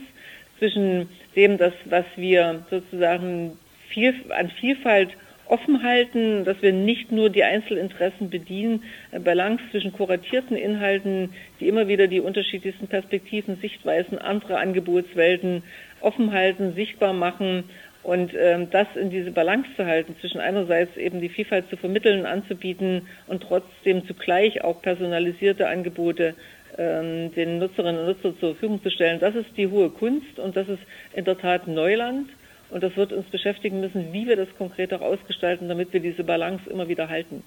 zwischen 0.58 1.08
dem, 1.36 1.58
das, 1.58 1.72
was 1.84 2.04
wir 2.16 2.64
sozusagen 2.70 3.58
viel, 3.88 4.14
an 4.30 4.50
Vielfalt 4.50 5.10
offen 5.46 5.82
halten, 5.82 6.44
dass 6.44 6.60
wir 6.62 6.72
nicht 6.72 7.12
nur 7.12 7.30
die 7.30 7.44
Einzelinteressen 7.44 8.30
bedienen, 8.30 8.82
Balance 9.22 9.62
zwischen 9.70 9.92
kuratierten 9.92 10.56
Inhalten, 10.56 11.34
die 11.60 11.68
immer 11.68 11.88
wieder 11.88 12.06
die 12.06 12.20
unterschiedlichsten 12.20 12.88
Perspektiven, 12.88 13.56
Sichtweisen 13.60 14.18
anderer 14.18 14.58
Angebotswelten 14.58 15.62
offen 16.00 16.32
halten, 16.32 16.74
sichtbar 16.74 17.12
machen 17.12 17.64
und 18.02 18.32
ähm, 18.38 18.68
das 18.70 18.86
in 18.96 19.10
diese 19.10 19.30
Balance 19.30 19.68
zu 19.76 19.86
halten, 19.86 20.14
zwischen 20.20 20.40
einerseits 20.40 20.96
eben 20.96 21.20
die 21.20 21.30
Vielfalt 21.30 21.68
zu 21.70 21.76
vermitteln, 21.76 22.26
anzubieten 22.26 23.08
und 23.26 23.42
trotzdem 23.42 24.06
zugleich 24.06 24.62
auch 24.62 24.82
personalisierte 24.82 25.66
Angebote 25.66 26.34
ähm, 26.76 27.32
den 27.34 27.58
Nutzerinnen 27.58 28.00
und 28.00 28.06
Nutzern 28.06 28.36
zur 28.38 28.50
Verfügung 28.50 28.82
zu 28.82 28.90
stellen, 28.90 29.20
das 29.20 29.34
ist 29.34 29.56
die 29.56 29.68
hohe 29.68 29.90
Kunst 29.90 30.38
und 30.38 30.56
das 30.56 30.68
ist 30.68 30.82
in 31.14 31.24
der 31.24 31.38
Tat 31.38 31.66
Neuland. 31.66 32.28
Und 32.74 32.82
das 32.82 32.96
wird 32.96 33.12
uns 33.12 33.26
beschäftigen 33.26 33.78
müssen, 33.78 34.12
wie 34.12 34.26
wir 34.26 34.34
das 34.34 34.48
konkret 34.58 34.92
auch 34.92 35.00
ausgestalten, 35.00 35.68
damit 35.68 35.92
wir 35.92 36.00
diese 36.00 36.24
Balance 36.24 36.68
immer 36.68 36.88
wieder 36.88 37.08
halten. 37.08 37.44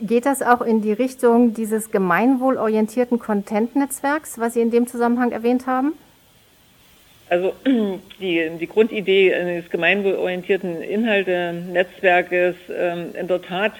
Geht 0.00 0.24
das 0.24 0.40
auch 0.40 0.60
in 0.60 0.82
die 0.82 0.92
Richtung 0.92 1.52
dieses 1.52 1.90
gemeinwohlorientierten 1.90 3.18
Content-Netzwerks, 3.18 4.38
was 4.38 4.54
Sie 4.54 4.60
in 4.60 4.70
dem 4.70 4.86
Zusammenhang 4.86 5.32
erwähnt 5.32 5.66
haben? 5.66 5.94
Also 7.28 7.54
die, 8.20 8.50
die 8.60 8.66
Grundidee 8.68 9.34
eines 9.34 9.68
gemeinwohlorientierten 9.68 10.80
Inhalte-Netzwerkes 10.80 12.54
ähm, 12.72 13.16
in 13.18 13.26
der 13.26 13.42
Tat 13.42 13.72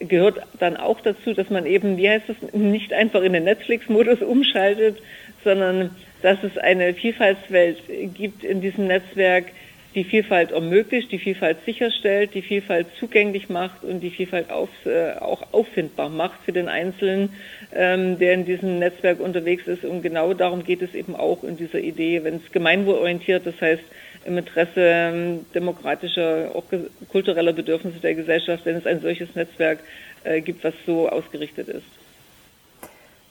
gehört 0.00 0.40
dann 0.58 0.76
auch 0.76 1.00
dazu, 1.00 1.34
dass 1.34 1.50
man 1.50 1.66
eben, 1.66 1.96
wie 1.96 2.08
heißt 2.08 2.28
es, 2.28 2.54
nicht 2.54 2.92
einfach 2.92 3.22
in 3.22 3.32
den 3.32 3.44
Netflix-Modus 3.44 4.22
umschaltet, 4.22 4.98
sondern 5.44 5.90
dass 6.22 6.42
es 6.42 6.58
eine 6.58 6.94
Vielfaltswelt 6.94 7.78
gibt 8.14 8.44
in 8.44 8.60
diesem 8.60 8.86
Netzwerk, 8.86 9.46
die 9.94 10.04
Vielfalt 10.04 10.52
ermöglicht, 10.52 11.10
die 11.10 11.18
Vielfalt 11.18 11.58
sicherstellt, 11.64 12.34
die 12.34 12.42
Vielfalt 12.42 12.86
zugänglich 12.98 13.48
macht 13.48 13.82
und 13.82 14.00
die 14.00 14.10
Vielfalt 14.10 14.50
auf, 14.50 14.68
äh, 14.86 15.18
auch 15.18 15.52
auffindbar 15.52 16.08
macht 16.08 16.44
für 16.44 16.52
den 16.52 16.68
Einzelnen, 16.68 17.30
ähm, 17.74 18.18
der 18.18 18.34
in 18.34 18.44
diesem 18.44 18.78
Netzwerk 18.78 19.18
unterwegs 19.18 19.66
ist. 19.66 19.84
Und 19.84 20.02
genau 20.02 20.32
darum 20.32 20.64
geht 20.64 20.82
es 20.82 20.94
eben 20.94 21.16
auch 21.16 21.42
in 21.42 21.56
dieser 21.56 21.80
Idee, 21.80 22.22
wenn 22.22 22.36
es 22.36 22.52
gemeinwohlorientiert, 22.52 23.44
das 23.46 23.60
heißt 23.60 23.82
im 24.24 24.38
Interesse 24.38 24.72
ähm, 24.76 25.46
demokratischer, 25.54 26.50
auch 26.54 26.64
kultureller 27.08 27.52
Bedürfnisse 27.52 28.00
der 28.00 28.14
Gesellschaft, 28.14 28.64
wenn 28.66 28.76
es 28.76 28.86
ein 28.86 29.00
solches 29.00 29.34
Netzwerk 29.34 29.80
äh, 30.24 30.40
gibt, 30.40 30.62
was 30.64 30.74
so 30.86 31.08
ausgerichtet 31.08 31.68
ist. 31.68 31.86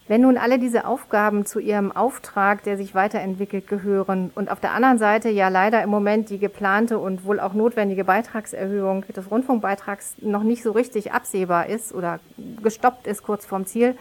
Wenn 0.09 0.21
nun 0.21 0.37
alle 0.37 0.57
diese 0.57 0.85
Aufgaben 0.85 1.45
zu 1.45 1.59
Ihrem 1.59 1.91
Auftrag, 1.91 2.63
der 2.63 2.77
sich 2.77 2.95
weiterentwickelt, 2.95 3.67
gehören 3.67 4.31
und 4.33 4.49
auf 4.49 4.59
der 4.59 4.71
anderen 4.71 4.97
Seite 4.97 5.29
ja 5.29 5.49
leider 5.49 5.83
im 5.83 5.91
Moment 5.91 6.31
die 6.31 6.39
geplante 6.39 6.97
und 6.97 7.25
wohl 7.25 7.39
auch 7.39 7.53
notwendige 7.53 8.03
Beitragserhöhung 8.05 9.05
des 9.15 9.29
Rundfunkbeitrags 9.29 10.15
noch 10.21 10.41
nicht 10.41 10.63
so 10.63 10.71
richtig 10.71 11.11
absehbar 11.11 11.67
ist 11.67 11.93
oder 11.93 12.19
gestoppt 12.63 13.05
ist 13.05 13.21
kurz 13.21 13.45
vorm 13.45 13.67
Ziel 13.67 13.95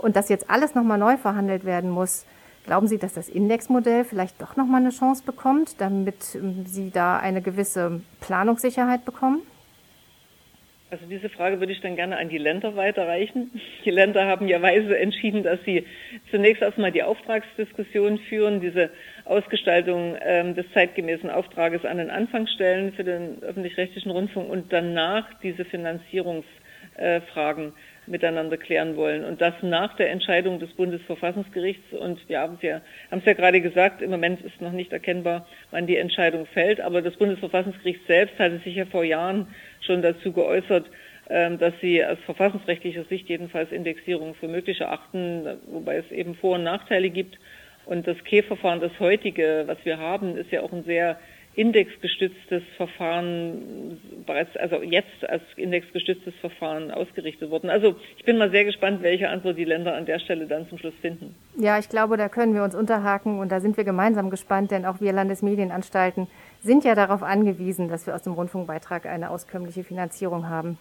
und 0.00 0.14
das 0.14 0.28
jetzt 0.28 0.48
alles 0.48 0.76
nochmal 0.76 0.98
neu 0.98 1.16
verhandelt 1.16 1.64
werden 1.64 1.90
muss, 1.90 2.26
glauben 2.70 2.86
Sie, 2.86 2.98
dass 2.98 3.14
das 3.14 3.28
Indexmodell 3.28 4.04
vielleicht 4.04 4.40
doch 4.40 4.54
nochmal 4.54 4.80
eine 4.80 4.90
Chance 4.90 5.24
bekommt, 5.26 5.80
damit 5.80 6.36
ähm, 6.36 6.64
Sie 6.66 6.92
da 6.92 7.18
eine 7.18 7.42
gewisse 7.42 8.00
Planungssicherheit 8.20 9.04
bekommen? 9.04 9.42
Also 10.88 11.04
diese 11.06 11.30
Frage 11.30 11.58
würde 11.58 11.72
ich 11.72 11.80
dann 11.80 11.96
gerne 11.96 12.16
an 12.16 12.28
die 12.28 12.38
Länder 12.38 12.76
weiterreichen. 12.76 13.60
Die 13.84 13.90
Länder 13.90 14.28
haben 14.28 14.46
ja 14.46 14.62
weise 14.62 14.96
entschieden, 14.96 15.42
dass 15.42 15.58
sie 15.64 15.84
zunächst 16.30 16.62
erstmal 16.62 16.92
die 16.92 17.02
Auftragsdiskussion 17.02 18.20
führen, 18.28 18.60
diese 18.60 18.90
Ausgestaltung 19.24 20.16
ähm, 20.20 20.54
des 20.54 20.66
zeitgemäßen 20.72 21.28
Auftrages 21.28 21.84
an 21.84 21.98
den 21.98 22.10
Anfang 22.10 22.46
stellen 22.46 22.92
für 22.92 23.02
den 23.02 23.42
öffentlich-rechtlichen 23.42 24.12
Rundfunk 24.12 24.48
und 24.48 24.72
danach 24.72 25.26
diese 25.42 25.64
Finanzierungsfragen 25.64 27.68
äh, 27.68 27.72
miteinander 28.10 28.56
klären 28.56 28.96
wollen. 28.96 29.24
Und 29.24 29.40
das 29.40 29.54
nach 29.62 29.96
der 29.96 30.10
Entscheidung 30.10 30.58
des 30.58 30.70
Bundesverfassungsgerichts. 30.72 31.92
Und 31.92 32.28
wir 32.28 32.40
haben 32.40 32.56
es 32.56 32.62
ja, 32.62 32.80
haben 33.10 33.20
es 33.20 33.24
ja 33.24 33.32
gerade 33.34 33.60
gesagt, 33.60 34.02
im 34.02 34.10
Moment 34.10 34.42
ist 34.42 34.60
noch 34.60 34.72
nicht 34.72 34.92
erkennbar, 34.92 35.46
wann 35.70 35.86
die 35.86 35.96
Entscheidung 35.96 36.46
fällt. 36.46 36.80
Aber 36.80 37.02
das 37.02 37.16
Bundesverfassungsgericht 37.16 38.06
selbst 38.06 38.38
hatte 38.38 38.58
sich 38.58 38.74
ja 38.76 38.86
vor 38.86 39.04
Jahren 39.04 39.48
schon 39.80 40.02
dazu 40.02 40.32
geäußert, 40.32 40.86
ähm, 41.28 41.58
dass 41.58 41.72
sie 41.80 42.04
aus 42.04 42.18
verfassungsrechtlicher 42.26 43.04
Sicht 43.04 43.28
jedenfalls 43.28 43.70
Indexierung 43.72 44.34
für 44.34 44.48
möglich 44.48 44.80
erachten, 44.80 45.46
wobei 45.66 45.96
es 45.96 46.10
eben 46.10 46.34
Vor- 46.34 46.56
und 46.56 46.64
Nachteile 46.64 47.10
gibt. 47.10 47.38
Und 47.86 48.06
das 48.06 48.16
K-Verfahren, 48.24 48.80
das 48.80 48.98
heutige, 49.00 49.64
was 49.66 49.78
wir 49.84 49.98
haben, 49.98 50.36
ist 50.36 50.50
ja 50.50 50.62
auch 50.62 50.72
ein 50.72 50.84
sehr 50.84 51.18
indexgestütztes 51.60 52.62
Verfahren 52.78 54.00
bereits, 54.24 54.56
also 54.56 54.82
jetzt 54.82 55.28
als 55.28 55.42
indexgestütztes 55.56 56.32
Verfahren 56.40 56.90
ausgerichtet 56.90 57.50
worden. 57.50 57.68
Also 57.68 57.96
ich 58.16 58.24
bin 58.24 58.38
mal 58.38 58.50
sehr 58.50 58.64
gespannt, 58.64 59.02
welche 59.02 59.28
Antwort 59.28 59.58
die 59.58 59.64
Länder 59.64 59.94
an 59.94 60.06
der 60.06 60.20
Stelle 60.20 60.46
dann 60.46 60.66
zum 60.70 60.78
Schluss 60.78 60.94
finden. 61.02 61.34
Ja, 61.58 61.78
ich 61.78 61.90
glaube, 61.90 62.16
da 62.16 62.30
können 62.30 62.54
wir 62.54 62.64
uns 62.64 62.74
unterhaken 62.74 63.40
und 63.40 63.52
da 63.52 63.60
sind 63.60 63.76
wir 63.76 63.84
gemeinsam 63.84 64.30
gespannt, 64.30 64.70
denn 64.70 64.86
auch 64.86 65.02
wir 65.02 65.12
Landesmedienanstalten 65.12 66.28
sind 66.62 66.82
ja 66.84 66.94
darauf 66.94 67.22
angewiesen, 67.22 67.88
dass 67.88 68.06
wir 68.06 68.14
aus 68.14 68.22
dem 68.22 68.32
Rundfunkbeitrag 68.32 69.04
eine 69.04 69.28
auskömmliche 69.28 69.84
Finanzierung 69.84 70.48
haben. 70.48 70.78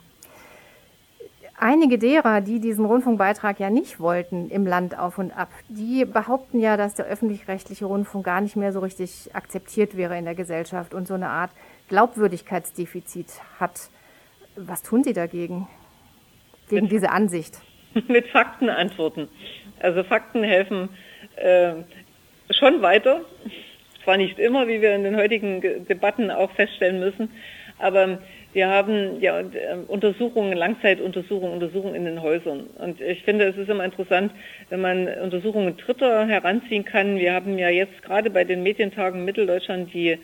Einige 1.62 1.98
derer, 1.98 2.40
die 2.40 2.62
diesen 2.62 2.86
Rundfunkbeitrag 2.86 3.60
ja 3.60 3.70
nicht 3.70 4.00
wollten 4.00 4.50
im 4.50 4.66
Land 4.66 4.98
auf 4.98 5.18
und 5.18 5.38
ab, 5.38 5.50
die 5.68 6.06
behaupten 6.06 6.62
ja, 6.62 6.78
dass 6.78 6.94
der 6.94 7.06
öffentlich-rechtliche 7.06 7.86
Rundfunk 7.86 8.26
gar 8.26 8.40
nicht 8.40 8.56
mehr 8.56 8.72
so 8.72 8.80
richtig 8.80 9.30
akzeptiert 9.34 9.98
wäre 9.98 10.18
in 10.18 10.24
der 10.24 10.36
Gesellschaft 10.36 10.94
und 10.94 11.06
so 11.06 11.16
eine 11.16 11.28
Art 11.28 11.52
Glaubwürdigkeitsdefizit 11.90 13.28
hat. 13.60 13.90
Was 14.56 14.84
tun 14.84 15.04
Sie 15.04 15.12
dagegen? 15.12 15.68
Gegen 16.70 16.84
mit, 16.84 16.94
diese 16.94 17.10
Ansicht? 17.12 17.60
Mit 18.08 18.28
Fakten 18.28 18.70
antworten. 18.70 19.28
Also 19.82 20.04
Fakten 20.04 20.44
helfen 20.44 20.88
äh, 21.36 21.74
schon 22.52 22.82
weiter. 22.82 23.22
Zwar 24.06 24.16
nicht 24.16 24.40
immer, 24.40 24.70
wie 24.70 24.82
wir 24.82 24.96
in 24.96 25.04
den 25.04 25.18
heutigen 25.18 25.60
Debatten 25.88 26.32
auch 26.32 26.52
feststellen 26.52 27.02
müssen, 27.02 27.32
aber 27.80 28.20
wir 28.54 28.68
haben 28.68 29.22
ja 29.22 29.44
Untersuchungen, 29.88 30.54
Langzeituntersuchungen, 30.58 31.54
Untersuchungen 31.54 31.96
in 31.96 32.06
den 32.06 32.22
Häusern. 32.22 32.68
Und 32.78 33.00
ich 33.00 33.24
finde, 33.24 33.46
es 33.46 33.58
ist 33.58 33.70
immer 33.70 33.86
interessant, 33.86 34.32
wenn 34.70 34.82
man 34.82 35.08
Untersuchungen 35.08 35.78
Dritter 35.78 36.28
heranziehen 36.28 36.84
kann. 36.84 37.18
Wir 37.18 37.34
haben 37.34 37.60
ja 37.60 37.70
jetzt 37.70 38.02
gerade 38.02 38.30
bei 38.30 38.44
den 38.44 38.64
Medientagen 38.64 39.24
Mitteldeutschland 39.24 39.94
die 39.94 40.18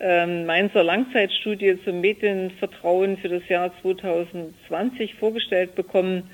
ähm, 0.00 0.46
Mainzer 0.46 0.82
Langzeitstudie 0.82 1.78
zum 1.84 2.00
Medienvertrauen 2.00 3.16
für 3.18 3.28
das 3.28 3.48
Jahr 3.48 3.72
2020 3.82 5.14
vorgestellt 5.14 5.74
bekommen. 5.74 6.30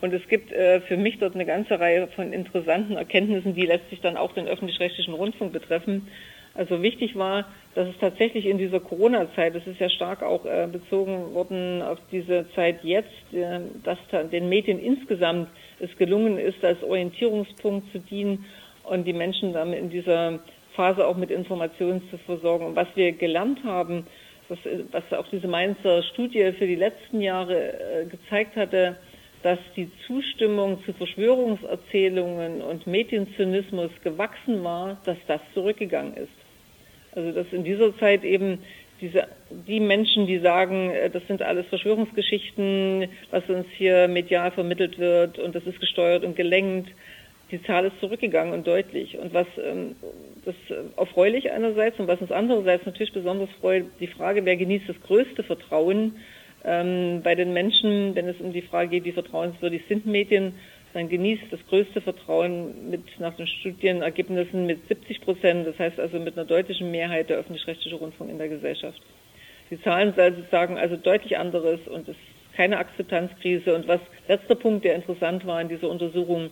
Und 0.00 0.12
es 0.12 0.26
gibt 0.28 0.52
äh, 0.52 0.80
für 0.82 0.96
mich 0.96 1.18
dort 1.18 1.34
eine 1.34 1.46
ganze 1.46 1.80
Reihe 1.80 2.08
von 2.08 2.32
interessanten 2.32 2.96
Erkenntnissen, 2.96 3.54
die 3.54 3.66
letztlich 3.66 4.00
dann 4.00 4.16
auch 4.16 4.32
den 4.32 4.46
öffentlich-rechtlichen 4.46 5.14
Rundfunk 5.14 5.52
betreffen. 5.52 6.08
Also 6.54 6.82
wichtig 6.82 7.16
war, 7.16 7.46
dass 7.74 7.88
es 7.88 7.98
tatsächlich 7.98 8.46
in 8.46 8.58
dieser 8.58 8.78
Corona-Zeit, 8.78 9.56
das 9.56 9.66
ist 9.66 9.80
ja 9.80 9.90
stark 9.90 10.22
auch 10.22 10.44
äh, 10.44 10.68
bezogen 10.70 11.34
worden 11.34 11.82
auf 11.82 11.98
diese 12.12 12.46
Zeit 12.54 12.84
jetzt, 12.84 13.08
äh, 13.32 13.60
dass 13.82 13.98
den 14.30 14.48
Medien 14.48 14.78
insgesamt 14.78 15.48
es 15.80 15.96
gelungen 15.96 16.38
ist, 16.38 16.64
als 16.64 16.80
Orientierungspunkt 16.84 17.90
zu 17.90 17.98
dienen 17.98 18.44
und 18.84 19.04
die 19.04 19.12
Menschen 19.12 19.52
dann 19.52 19.72
in 19.72 19.90
dieser 19.90 20.38
Phase 20.74 21.06
auch 21.06 21.16
mit 21.16 21.30
Informationen 21.30 22.02
zu 22.10 22.18
versorgen. 22.18 22.66
Und 22.66 22.76
was 22.76 22.88
wir 22.94 23.10
gelernt 23.12 23.64
haben, 23.64 24.06
was, 24.48 24.58
was 24.92 25.18
auch 25.18 25.26
diese 25.28 25.48
Mainzer 25.48 26.02
Studie 26.04 26.52
für 26.52 26.66
die 26.66 26.76
letzten 26.76 27.20
Jahre 27.20 28.02
äh, 28.02 28.04
gezeigt 28.06 28.54
hatte, 28.54 28.96
dass 29.42 29.58
die 29.76 29.90
Zustimmung 30.06 30.82
zu 30.84 30.92
Verschwörungserzählungen 30.92 32.62
und 32.62 32.86
Medienzynismus 32.86 33.90
gewachsen 34.02 34.62
war, 34.62 34.98
dass 35.04 35.18
das 35.26 35.40
zurückgegangen 35.52 36.14
ist. 36.14 36.43
Also 37.14 37.32
dass 37.32 37.46
in 37.52 37.64
dieser 37.64 37.96
Zeit 37.98 38.24
eben 38.24 38.58
diese, 39.00 39.26
die 39.50 39.80
Menschen, 39.80 40.26
die 40.26 40.38
sagen, 40.38 40.90
äh, 40.90 41.10
das 41.10 41.26
sind 41.26 41.42
alles 41.42 41.66
Verschwörungsgeschichten, 41.66 43.08
was 43.30 43.48
uns 43.48 43.66
hier 43.76 44.08
medial 44.08 44.50
vermittelt 44.50 44.98
wird 44.98 45.38
und 45.38 45.54
das 45.54 45.64
ist 45.64 45.80
gesteuert 45.80 46.24
und 46.24 46.36
gelenkt, 46.36 46.90
die 47.50 47.62
Zahl 47.62 47.84
ist 47.84 48.00
zurückgegangen 48.00 48.52
und 48.54 48.66
deutlich. 48.66 49.18
Und 49.18 49.34
was 49.34 49.46
ähm, 49.58 49.96
das 50.44 50.54
erfreulich 50.96 51.50
einerseits 51.50 51.98
und 51.98 52.08
was 52.08 52.20
uns 52.20 52.32
andererseits 52.32 52.86
natürlich 52.86 53.12
besonders 53.12 53.50
freut, 53.60 53.84
die 54.00 54.06
Frage, 54.06 54.44
wer 54.44 54.56
genießt 54.56 54.88
das 54.88 55.00
größte 55.02 55.42
Vertrauen 55.42 56.16
ähm, 56.64 57.20
bei 57.22 57.34
den 57.34 57.52
Menschen, 57.52 58.14
wenn 58.14 58.28
es 58.28 58.40
um 58.40 58.52
die 58.52 58.62
Frage 58.62 58.90
geht, 58.90 59.04
wie 59.04 59.12
vertrauenswürdig 59.12 59.82
sind 59.88 60.06
Medien, 60.06 60.54
dann 60.94 61.08
genießt 61.08 61.44
das 61.50 61.60
größte 61.68 62.00
Vertrauen 62.00 62.88
mit 62.88 63.02
nach 63.18 63.36
den 63.36 63.46
Studienergebnissen 63.46 64.64
mit 64.64 64.86
70 64.88 65.20
Prozent, 65.20 65.66
das 65.66 65.78
heißt 65.78 66.00
also 66.00 66.18
mit 66.20 66.38
einer 66.38 66.46
deutlichen 66.46 66.90
Mehrheit 66.90 67.28
der 67.28 67.38
öffentlich-rechtliche 67.38 67.96
Rundfunk 67.96 68.30
in 68.30 68.38
der 68.38 68.48
Gesellschaft. 68.48 69.02
Die 69.70 69.80
Zahlen 69.82 70.14
sagen 70.50 70.78
also 70.78 70.96
deutlich 70.96 71.36
anderes 71.36 71.80
und 71.88 72.08
es 72.08 72.16
ist 72.16 72.56
keine 72.56 72.78
Akzeptanzkrise. 72.78 73.74
Und 73.74 73.88
was 73.88 74.00
letzter 74.28 74.54
Punkt, 74.54 74.84
der 74.84 74.94
interessant 74.94 75.46
war 75.46 75.60
in 75.60 75.68
dieser 75.68 75.88
Untersuchung, 75.88 76.50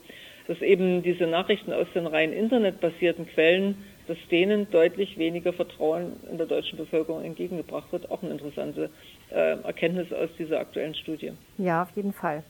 dass 0.48 0.60
eben 0.60 1.02
diese 1.02 1.26
Nachrichten 1.28 1.72
aus 1.72 1.86
den 1.94 2.06
rein 2.06 2.32
internetbasierten 2.32 3.28
Quellen, 3.28 3.76
dass 4.08 4.18
denen 4.30 4.68
deutlich 4.70 5.16
weniger 5.16 5.52
Vertrauen 5.52 6.14
in 6.28 6.36
der 6.36 6.46
deutschen 6.46 6.76
Bevölkerung 6.76 7.22
entgegengebracht 7.22 7.92
wird. 7.92 8.10
Auch 8.10 8.22
eine 8.22 8.32
interessante 8.32 8.90
äh, 9.30 9.62
Erkenntnis 9.62 10.12
aus 10.12 10.30
dieser 10.36 10.58
aktuellen 10.58 10.96
Studie. 10.96 11.32
Ja, 11.58 11.82
auf 11.82 11.94
jeden 11.94 12.12
Fall. 12.12 12.42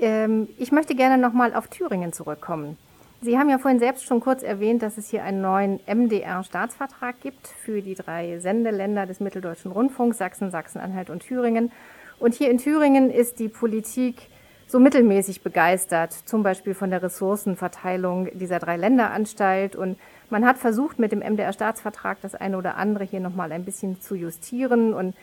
Ähm, 0.00 0.48
ich 0.58 0.72
möchte 0.72 0.94
gerne 0.94 1.18
nochmal 1.18 1.54
auf 1.54 1.68
Thüringen 1.68 2.12
zurückkommen. 2.12 2.76
Sie 3.22 3.38
haben 3.38 3.48
ja 3.48 3.58
vorhin 3.58 3.80
selbst 3.80 4.04
schon 4.04 4.20
kurz 4.20 4.42
erwähnt, 4.42 4.82
dass 4.82 4.98
es 4.98 5.08
hier 5.08 5.24
einen 5.24 5.40
neuen 5.40 5.80
MDR-Staatsvertrag 5.86 7.20
gibt 7.20 7.46
für 7.48 7.80
die 7.80 7.94
drei 7.94 8.38
Sendeländer 8.38 9.06
des 9.06 9.20
Mitteldeutschen 9.20 9.72
Rundfunks, 9.72 10.18
Sachsen, 10.18 10.50
Sachsen-Anhalt 10.50 11.08
und 11.08 11.20
Thüringen. 11.20 11.72
Und 12.18 12.34
hier 12.34 12.50
in 12.50 12.58
Thüringen 12.58 13.10
ist 13.10 13.38
die 13.38 13.48
Politik 13.48 14.28
so 14.68 14.78
mittelmäßig 14.78 15.42
begeistert, 15.42 16.12
zum 16.12 16.42
Beispiel 16.42 16.74
von 16.74 16.90
der 16.90 17.02
Ressourcenverteilung 17.02 18.28
dieser 18.34 18.58
drei 18.58 18.76
Länderanstalt. 18.76 19.76
Und 19.76 19.98
man 20.28 20.44
hat 20.44 20.58
versucht, 20.58 20.98
mit 20.98 21.12
dem 21.12 21.20
MDR-Staatsvertrag 21.20 22.20
das 22.20 22.34
eine 22.34 22.58
oder 22.58 22.76
andere 22.76 23.04
hier 23.04 23.20
nochmal 23.20 23.52
ein 23.52 23.64
bisschen 23.64 24.00
zu 24.00 24.14
justieren 24.14 24.92
und 24.92 25.14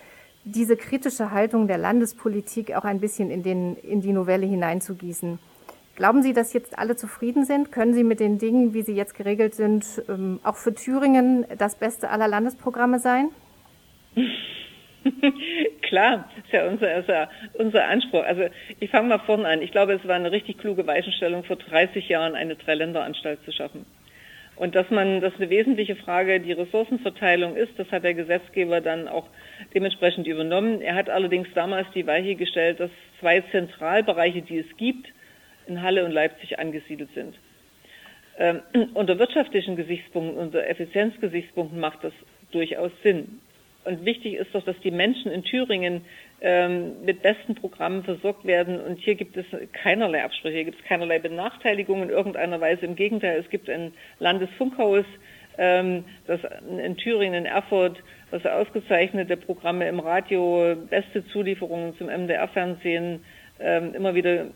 diese 0.45 0.75
kritische 0.75 1.31
Haltung 1.31 1.67
der 1.67 1.77
Landespolitik 1.77 2.75
auch 2.75 2.83
ein 2.83 2.99
bisschen 2.99 3.31
in, 3.31 3.43
den, 3.43 3.75
in 3.77 4.01
die 4.01 4.11
Novelle 4.11 4.45
hineinzugießen. 4.45 5.39
Glauben 5.95 6.23
Sie, 6.23 6.33
dass 6.33 6.53
jetzt 6.53 6.77
alle 6.79 6.95
zufrieden 6.95 7.45
sind? 7.45 7.71
Können 7.71 7.93
Sie 7.93 8.03
mit 8.03 8.19
den 8.19 8.39
Dingen, 8.39 8.73
wie 8.73 8.81
sie 8.81 8.95
jetzt 8.95 9.13
geregelt 9.13 9.53
sind, 9.53 9.85
ähm, 10.09 10.39
auch 10.43 10.55
für 10.55 10.73
Thüringen 10.73 11.45
das 11.57 11.75
Beste 11.75 12.09
aller 12.09 12.27
Landesprogramme 12.27 12.99
sein? 12.99 13.29
Klar, 15.81 16.29
ist 16.43 16.51
ja 16.51 16.67
unser, 16.67 16.95
ist 16.95 17.09
ja 17.09 17.29
unser 17.53 17.87
Anspruch. 17.87 18.23
Also 18.23 18.45
ich 18.79 18.89
fange 18.89 19.09
mal 19.09 19.19
vorne 19.19 19.47
an. 19.47 19.61
Ich 19.61 19.71
glaube, 19.71 19.93
es 19.93 20.07
war 20.07 20.15
eine 20.15 20.31
richtig 20.31 20.57
kluge 20.57 20.87
Weichenstellung, 20.87 21.43
vor 21.43 21.57
30 21.57 22.09
Jahren 22.09 22.35
eine 22.35 22.55
Dreiländeranstalt 22.55 23.43
zu 23.45 23.51
schaffen. 23.51 23.85
Und 24.55 24.75
dass 24.75 24.89
man, 24.91 25.19
dass 25.19 25.35
eine 25.35 25.49
wesentliche 25.49 25.95
Frage 25.95 26.39
die 26.39 26.51
Ressourcenverteilung 26.51 27.55
ist, 27.55 27.71
das 27.77 27.91
hat 27.91 28.03
der 28.03 28.13
Gesetzgeber 28.13 28.81
dann 28.81 29.07
auch 29.07 29.27
dementsprechend 29.73 30.27
übernommen. 30.27 30.81
Er 30.81 30.95
hat 30.95 31.09
allerdings 31.09 31.47
damals 31.55 31.87
die 31.95 32.05
Weiche 32.05 32.35
gestellt, 32.35 32.79
dass 32.79 32.91
zwei 33.19 33.41
Zentralbereiche, 33.51 34.43
die 34.43 34.59
es 34.59 34.77
gibt, 34.77 35.07
in 35.65 35.81
Halle 35.81 36.05
und 36.05 36.11
Leipzig 36.11 36.59
angesiedelt 36.59 37.09
sind. 37.15 37.35
Ähm, 38.37 38.61
unter 38.93 39.17
wirtschaftlichen 39.17 39.75
Gesichtspunkten, 39.75 40.37
unter 40.37 40.67
Effizienzgesichtspunkten 40.67 41.79
macht 41.79 42.03
das 42.03 42.13
durchaus 42.51 42.91
Sinn. 43.01 43.39
Und 43.85 44.05
wichtig 44.05 44.35
ist 44.35 44.53
doch, 44.53 44.63
dass 44.63 44.79
die 44.79 44.91
Menschen 44.91 45.31
in 45.31 45.43
Thüringen 45.43 46.05
mit 46.43 47.21
besten 47.21 47.55
Programmen 47.55 48.03
versorgt 48.03 48.43
werden. 48.45 48.81
Und 48.81 48.99
hier 48.99 49.15
gibt 49.15 49.37
es 49.37 49.45
keinerlei 49.71 50.25
Absprüche, 50.25 50.55
hier 50.55 50.65
gibt 50.65 50.79
es 50.81 50.85
keinerlei 50.85 51.19
Benachteiligung 51.19 52.03
in 52.03 52.09
irgendeiner 52.09 52.59
Weise. 52.59 52.85
Im 52.85 52.97
Gegenteil, 52.97 53.39
es 53.39 53.49
gibt 53.49 53.69
ein 53.69 53.93
Landesfunkhaus, 54.19 55.05
ähm, 55.57 56.03
das 56.27 56.41
in 56.67 56.97
Thüringen, 56.97 57.33
in 57.33 57.45
Erfurt, 57.45 58.03
was 58.31 58.45
ausgezeichnete 58.45 59.37
Programme 59.37 59.87
im 59.87 59.99
Radio, 59.99 60.75
beste 60.89 61.25
Zulieferungen 61.27 61.95
zum 61.97 62.07
MDR-Fernsehen 62.07 63.23
ähm, 63.63 63.95
immer 63.95 64.13
wieder 64.13 64.47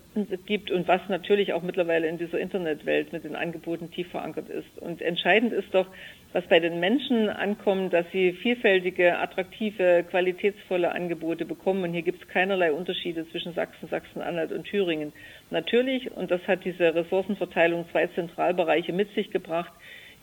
gibt 0.45 0.69
und 0.69 0.87
was 0.87 0.99
natürlich 1.07 1.53
auch 1.53 1.61
mittlerweile 1.61 2.07
in 2.07 2.17
dieser 2.17 2.39
Internetwelt 2.39 3.13
mit 3.13 3.23
den 3.23 3.37
Angeboten 3.37 3.89
tief 3.89 4.09
verankert 4.09 4.49
ist. 4.49 4.77
Und 4.81 5.01
entscheidend 5.01 5.53
ist 5.53 5.73
doch, 5.73 5.87
was 6.33 6.45
bei 6.47 6.59
den 6.59 6.81
Menschen 6.81 7.29
ankommt, 7.29 7.93
dass 7.93 8.05
sie 8.11 8.33
vielfältige, 8.33 9.17
attraktive, 9.17 10.05
qualitätsvolle 10.09 10.91
Angebote 10.91 11.45
bekommen. 11.45 11.83
Und 11.83 11.93
hier 11.93 12.01
gibt 12.01 12.21
es 12.21 12.27
keinerlei 12.27 12.73
Unterschiede 12.73 13.25
zwischen 13.29 13.53
Sachsen, 13.53 13.87
Sachsen-Anhalt 13.87 14.51
und 14.51 14.65
Thüringen. 14.65 15.13
Natürlich, 15.51 16.11
und 16.11 16.29
das 16.29 16.45
hat 16.45 16.65
diese 16.65 16.93
Ressourcenverteilung 16.93 17.85
zwei 17.91 18.07
Zentralbereiche 18.07 18.91
mit 18.91 19.13
sich 19.13 19.31
gebracht, 19.31 19.71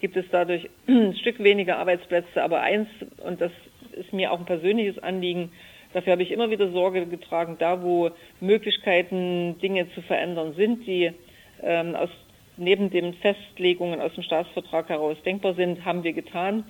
gibt 0.00 0.18
es 0.18 0.26
dadurch 0.30 0.68
ein 0.86 1.14
Stück 1.20 1.42
weniger 1.42 1.78
Arbeitsplätze. 1.78 2.42
Aber 2.42 2.60
eins, 2.60 2.88
und 3.24 3.40
das 3.40 3.52
ist 3.92 4.12
mir 4.12 4.30
auch 4.30 4.40
ein 4.40 4.44
persönliches 4.44 5.02
Anliegen, 5.02 5.52
Dafür 5.94 6.12
habe 6.12 6.24
ich 6.24 6.32
immer 6.32 6.50
wieder 6.50 6.70
Sorge 6.72 7.06
getragen, 7.06 7.56
da 7.58 7.80
wo 7.82 8.10
Möglichkeiten, 8.40 9.56
Dinge 9.60 9.88
zu 9.94 10.02
verändern 10.02 10.54
sind, 10.56 10.86
die 10.86 11.12
ähm, 11.62 11.94
aus, 11.94 12.10
neben 12.56 12.90
den 12.90 13.14
Festlegungen 13.14 14.00
aus 14.00 14.12
dem 14.14 14.24
Staatsvertrag 14.24 14.88
heraus 14.88 15.16
denkbar 15.24 15.54
sind, 15.54 15.84
haben 15.84 16.02
wir 16.02 16.12
getan. 16.12 16.64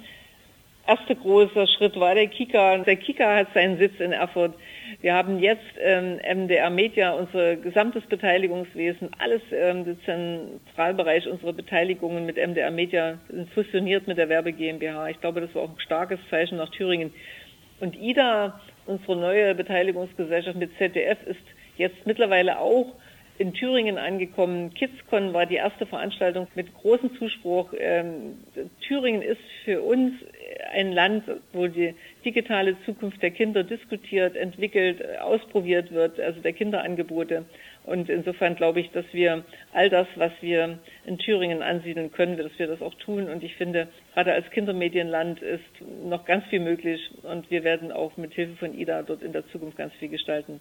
Erster 0.87 1.14
großer 1.14 1.66
Schritt 1.66 1.98
war 1.98 2.14
der 2.14 2.26
Kika. 2.26 2.76
Der 2.76 2.96
Kika 2.96 3.37
hat 3.37 3.54
seinen 3.54 3.78
Sitz 3.78 3.98
in 3.98 4.12
Erfurt. 4.12 4.54
Wir 5.00 5.14
haben 5.14 5.38
jetzt 5.38 5.62
ähm, 5.80 6.18
MDR 6.18 6.68
Media, 6.68 7.12
unser 7.12 7.56
gesamtes 7.56 8.04
Beteiligungswesen, 8.04 9.08
alles 9.18 9.40
ähm, 9.50 9.87
der 9.87 9.96
Zentralbereich 10.04 11.26
unserer 11.26 11.54
Beteiligungen 11.54 12.26
mit 12.26 12.37
MDR 12.37 12.70
Media 12.70 13.18
fusioniert 13.54 14.06
mit 14.06 14.18
der 14.18 14.28
Werbe 14.28 14.52
GmbH. 14.52 15.08
Ich 15.08 15.20
glaube, 15.22 15.40
das 15.40 15.54
war 15.54 15.62
auch 15.62 15.70
ein 15.70 15.80
starkes 15.80 16.18
Zeichen 16.28 16.58
nach 16.58 16.68
Thüringen. 16.68 17.14
Und 17.80 17.96
IDA 17.96 18.60
Unsere 18.87 19.16
neue 19.16 19.55
Beteiligungsgesellschaft 19.55 20.57
mit 20.59 20.77
ZDF 20.77 21.18
ist 21.27 21.40
jetzt 21.77 22.07
mittlerweile 22.07 22.59
auch 22.59 22.94
in 23.38 23.53
Thüringen 23.53 23.99
angekommen. 23.99 24.73
KidsCon 24.75 25.33
war 25.33 25.47
die 25.47 25.57
erste 25.57 25.87
Veranstaltung 25.87 26.47
mit 26.55 26.73
großem 26.75 27.16
Zuspruch. 27.18 27.73
Ähm, 27.77 28.38
Thüringen 28.87 29.23
ist 29.23 29.40
für 29.64 29.83
uns 29.83 30.12
ein 30.73 30.92
Land, 30.92 31.25
wo 31.53 31.66
die 31.66 31.94
digitale 32.25 32.77
Zukunft 32.85 33.23
der 33.23 33.33
Kinder 33.33 33.64
diskutiert, 33.64 34.37
entwickelt, 34.37 35.03
ausprobiert 35.18 35.90
wird, 35.92 36.20
also 36.20 36.40
der 36.40 36.53
Kinderangebote. 36.53 37.44
Und 37.85 38.09
insofern 38.09 38.57
glaube 38.57 38.81
ich, 38.81 38.90
dass 38.92 39.05
wir 39.12 39.44
all 39.73 39.90
das, 39.90 40.07
was 40.16 40.33
wir 40.40 40.79
in 41.05 41.18
Thüringen 41.18 41.62
ansiedeln 41.62 42.11
können, 42.12 42.38
dass 42.38 42.59
wir 42.59 42.66
das 42.66 42.81
auch 42.81 42.94
tun. 42.94 43.29
Und 43.29 43.42
ich 43.42 43.57
finde, 43.57 43.88
gerade 44.14 44.33
als 44.33 44.51
Kindermedienland 44.51 45.42
ist 45.42 45.64
noch 46.03 46.25
ganz 46.25 46.44
viel 46.47 46.61
möglich. 46.61 47.11
Und 47.23 47.51
wir 47.51 47.62
werden 47.62 47.92
auch 47.92 48.16
mit 48.16 48.33
Hilfe 48.33 48.57
von 48.57 48.75
IDA 48.75 49.03
dort 49.03 49.23
in 49.23 49.33
der 49.33 49.47
Zukunft 49.49 49.77
ganz 49.77 49.92
viel 49.94 50.09
gestalten. 50.09 50.61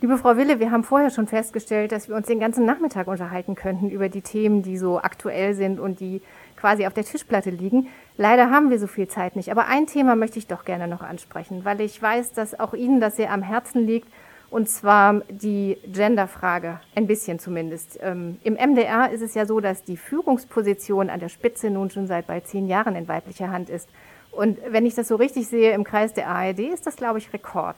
Liebe 0.00 0.18
Frau 0.18 0.36
Wille, 0.36 0.58
wir 0.58 0.72
haben 0.72 0.82
vorher 0.82 1.10
schon 1.10 1.28
festgestellt, 1.28 1.92
dass 1.92 2.08
wir 2.08 2.16
uns 2.16 2.26
den 2.26 2.40
ganzen 2.40 2.66
Nachmittag 2.66 3.06
unterhalten 3.06 3.54
könnten 3.54 3.88
über 3.88 4.08
die 4.08 4.22
Themen, 4.22 4.64
die 4.64 4.76
so 4.76 4.98
aktuell 4.98 5.54
sind 5.54 5.78
und 5.78 6.00
die 6.00 6.20
quasi 6.56 6.86
auf 6.86 6.94
der 6.94 7.04
Tischplatte 7.04 7.50
liegen. 7.50 7.86
Leider 8.16 8.50
haben 8.50 8.70
wir 8.70 8.80
so 8.80 8.88
viel 8.88 9.06
Zeit 9.06 9.36
nicht. 9.36 9.52
Aber 9.52 9.68
ein 9.68 9.86
Thema 9.86 10.16
möchte 10.16 10.40
ich 10.40 10.48
doch 10.48 10.64
gerne 10.64 10.88
noch 10.88 11.02
ansprechen, 11.02 11.64
weil 11.64 11.80
ich 11.80 12.02
weiß, 12.02 12.32
dass 12.32 12.58
auch 12.58 12.74
Ihnen 12.74 13.00
das 13.00 13.14
sehr 13.14 13.30
am 13.30 13.42
Herzen 13.42 13.86
liegt 13.86 14.08
und 14.52 14.68
zwar 14.68 15.22
die 15.30 15.78
Genderfrage, 15.86 16.78
ein 16.94 17.06
bisschen 17.06 17.38
zumindest. 17.38 17.98
Ähm, 18.02 18.36
Im 18.44 18.52
MDR 18.52 19.10
ist 19.10 19.22
es 19.22 19.34
ja 19.34 19.46
so, 19.46 19.60
dass 19.60 19.82
die 19.82 19.96
Führungsposition 19.96 21.08
an 21.08 21.20
der 21.20 21.30
Spitze 21.30 21.70
nun 21.70 21.88
schon 21.88 22.06
seit 22.06 22.26
bald 22.26 22.46
zehn 22.46 22.68
Jahren 22.68 22.94
in 22.94 23.08
weiblicher 23.08 23.50
Hand 23.50 23.70
ist. 23.70 23.88
Und 24.30 24.58
wenn 24.68 24.84
ich 24.84 24.94
das 24.94 25.08
so 25.08 25.16
richtig 25.16 25.48
sehe, 25.48 25.72
im 25.72 25.84
Kreis 25.84 26.12
der 26.12 26.28
ARD 26.28 26.58
ist 26.58 26.86
das, 26.86 26.96
glaube 26.96 27.18
ich, 27.18 27.32
Rekord. 27.32 27.76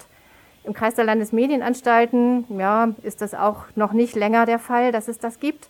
Im 0.65 0.73
Kreis 0.73 0.97
der 0.97 1.05
Landesmedienanstalten, 1.05 2.47
ja, 2.59 2.93
ist 3.05 3.23
das 3.23 3.35
auch 3.35 3.67
noch 3.77 3.93
nicht 3.93 4.17
länger 4.17 4.45
der 4.45 4.59
Fall, 4.59 4.91
dass 4.91 5.07
es 5.07 5.19
das 5.19 5.39
gibt. 5.39 5.69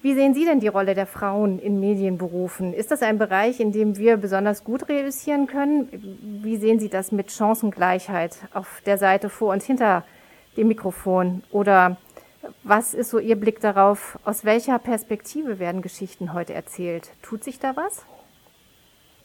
Wie 0.00 0.14
sehen 0.14 0.32
Sie 0.32 0.46
denn 0.46 0.60
die 0.60 0.68
Rolle 0.68 0.94
der 0.94 1.06
Frauen 1.06 1.58
in 1.58 1.78
Medienberufen? 1.78 2.72
Ist 2.72 2.90
das 2.90 3.02
ein 3.02 3.18
Bereich, 3.18 3.60
in 3.60 3.70
dem 3.70 3.98
wir 3.98 4.16
besonders 4.16 4.64
gut 4.64 4.88
realisieren 4.88 5.46
können? 5.46 6.40
Wie 6.42 6.56
sehen 6.56 6.80
Sie 6.80 6.88
das 6.88 7.12
mit 7.12 7.30
Chancengleichheit 7.30 8.38
auf 8.54 8.80
der 8.86 8.96
Seite 8.96 9.28
vor 9.28 9.52
und 9.52 9.62
hinter 9.62 10.04
dem 10.56 10.68
Mikrofon? 10.68 11.42
Oder 11.50 11.96
was 12.62 12.94
ist 12.94 13.10
so 13.10 13.18
Ihr 13.18 13.36
Blick 13.36 13.60
darauf? 13.60 14.18
Aus 14.24 14.44
welcher 14.44 14.78
Perspektive 14.78 15.58
werden 15.58 15.82
Geschichten 15.82 16.32
heute 16.32 16.54
erzählt? 16.54 17.10
Tut 17.22 17.44
sich 17.44 17.58
da 17.58 17.76
was? 17.76 18.06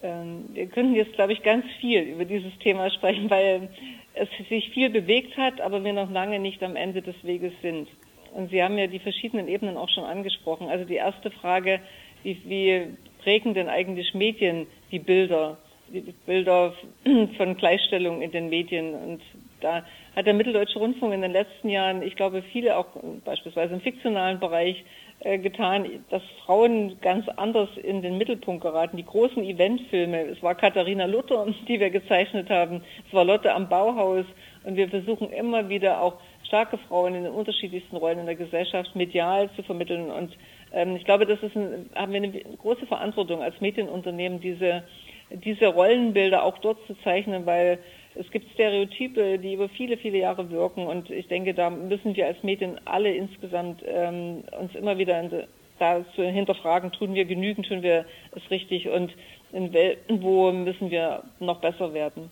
Ähm, 0.04 0.46
wir 0.54 0.68
können 0.68 0.94
jetzt, 0.94 1.14
glaube 1.14 1.34
ich, 1.34 1.42
ganz 1.44 1.66
viel 1.80 2.02
über 2.04 2.26
dieses 2.26 2.58
Thema 2.60 2.90
sprechen, 2.92 3.30
weil 3.30 3.70
es 4.14 4.30
sich 4.50 4.70
viel 4.72 4.90
bewegt 4.90 5.38
hat, 5.38 5.62
aber 5.62 5.84
wir 5.84 5.94
noch 5.94 6.12
lange 6.12 6.40
nicht 6.40 6.62
am 6.64 6.76
Ende 6.76 7.02
des 7.02 7.16
Weges 7.24 7.54
sind. 7.62 7.88
Und 8.34 8.52
Sie 8.52 8.62
haben 8.62 8.78
ja 8.78 8.88
die 8.88 9.00
verschiedenen 9.00 9.48
Ebenen 9.48 9.78
auch 9.78 9.90
schon 9.90 10.04
angesprochen. 10.04 10.70
Also 10.70 10.86
die 10.86 10.96
erste 10.96 11.32
Frage, 11.32 11.80
wie, 12.24 12.38
wie 12.46 12.88
prägen 13.24 13.54
denn 13.54 13.70
eigentlich 13.70 14.14
Medien 14.14 14.68
die 14.92 15.00
Bilder, 15.00 15.58
die 15.88 16.14
Bilder 16.26 16.74
von 17.38 17.58
Gleichstellung 17.58 18.22
in 18.22 18.32
den 18.32 18.50
Medien? 18.50 18.94
Und 18.94 19.22
da 19.62 19.84
hat 20.16 20.26
der 20.26 20.34
Mitteldeutsche 20.34 20.80
Rundfunk 20.80 21.14
in 21.14 21.22
den 21.22 21.32
letzten 21.32 21.70
Jahren, 21.70 22.02
ich 22.02 22.16
glaube, 22.16 22.42
viele 22.42 22.78
auch 22.78 22.88
beispielsweise 23.26 23.74
im 23.74 23.82
fiktionalen 23.82 24.40
Bereich 24.40 24.84
äh, 25.20 25.40
getan, 25.40 25.86
dass 26.10 26.22
Frauen 26.46 27.00
ganz 27.02 27.28
anders 27.38 27.70
in 27.82 28.04
den 28.04 28.18
Mittelpunkt 28.18 28.62
geraten. 28.62 28.98
Die 28.98 29.06
großen 29.06 29.44
Eventfilme, 29.44 30.22
es 30.28 30.44
war 30.44 30.54
Katharina 30.54 31.06
Luther, 31.06 31.48
die 31.68 31.80
wir 31.80 31.90
gezeichnet 31.90 32.50
haben, 32.50 32.84
es 33.08 33.14
war 33.14 33.26
Lotte 33.26 33.54
am 33.54 33.68
Bauhaus 33.68 34.26
und 34.64 34.76
wir 34.76 34.90
versuchen 34.90 35.32
immer 35.32 35.70
wieder 35.70 36.02
auch 36.02 36.20
starke 36.48 36.78
Frauen 36.78 37.16
in 37.16 37.24
den 37.24 37.34
unterschiedlichsten 37.34 37.98
Rollen 37.98 38.20
in 38.20 38.26
der 38.26 38.36
Gesellschaft 38.36 38.96
medial 38.96 39.50
zu 39.56 39.64
vermitteln. 39.64 40.12
Und 40.12 40.36
ähm, 40.72 40.96
ich 40.96 41.04
glaube, 41.04 41.26
das 41.26 41.42
ist 41.42 41.56
ein, 41.56 41.90
haben 41.96 42.14
wir 42.14 42.22
eine 42.22 42.32
große 42.32 42.86
Verantwortung 42.86 43.42
als 43.42 43.60
Medienunternehmen, 43.60 44.40
diese, 44.40 44.84
diese 45.32 45.68
Rollenbilder 45.68 46.44
auch 46.44 46.58
dort 46.60 46.78
zu 46.88 46.96
zeichnen, 47.04 47.46
weil 47.46 47.80
es 48.20 48.30
gibt 48.32 48.52
Stereotype, 48.54 49.40
die 49.40 49.54
über 49.54 49.70
viele, 49.70 49.98
viele 49.98 50.20
Jahre 50.20 50.50
wirken. 50.50 50.88
Und 50.88 51.10
ich 51.10 51.28
denke, 51.28 51.54
da 51.54 51.70
müssen 51.70 52.16
wir 52.16 52.28
als 52.28 52.42
Medien 52.44 52.80
alle 52.86 53.14
insgesamt 53.14 53.84
ähm, 53.86 54.44
uns 54.60 54.76
immer 54.76 54.98
wieder 54.98 55.20
in, 55.20 55.44
da 55.80 56.04
zu 56.16 56.24
hinterfragen, 56.24 56.92
tun 56.92 57.14
wir 57.14 57.26
genügend, 57.26 57.68
tun 57.68 57.84
wir 57.84 58.06
es 58.36 58.50
richtig 58.50 58.90
und 58.90 59.14
in 59.52 59.72
wo 60.22 60.52
müssen 60.52 60.90
wir 60.90 61.24
noch 61.40 61.62
besser 61.62 61.94
werden. 61.94 62.30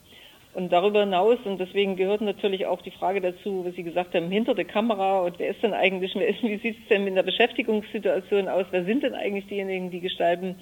Und 0.54 0.72
darüber 0.72 1.00
hinaus, 1.00 1.38
und 1.44 1.58
deswegen 1.60 1.96
gehört 1.96 2.22
natürlich 2.22 2.64
auch 2.66 2.80
die 2.80 2.90
Frage 2.90 3.20
dazu, 3.20 3.64
was 3.64 3.74
Sie 3.74 3.82
gesagt 3.82 4.14
haben, 4.14 4.30
hinter 4.30 4.54
der 4.54 4.64
Kamera 4.64 5.20
und 5.20 5.38
wer 5.38 5.50
ist 5.50 5.62
denn 5.62 5.74
eigentlich, 5.74 6.14
wer 6.14 6.28
ist, 6.28 6.42
wie 6.42 6.56
sieht 6.56 6.78
es 6.80 6.88
denn 6.88 7.04
mit 7.04 7.14
der 7.14 7.22
Beschäftigungssituation 7.22 8.48
aus, 8.48 8.64
wer 8.70 8.84
sind 8.84 9.02
denn 9.02 9.14
eigentlich 9.14 9.46
diejenigen, 9.46 9.90
die 9.90 10.00
gestalten? 10.00 10.56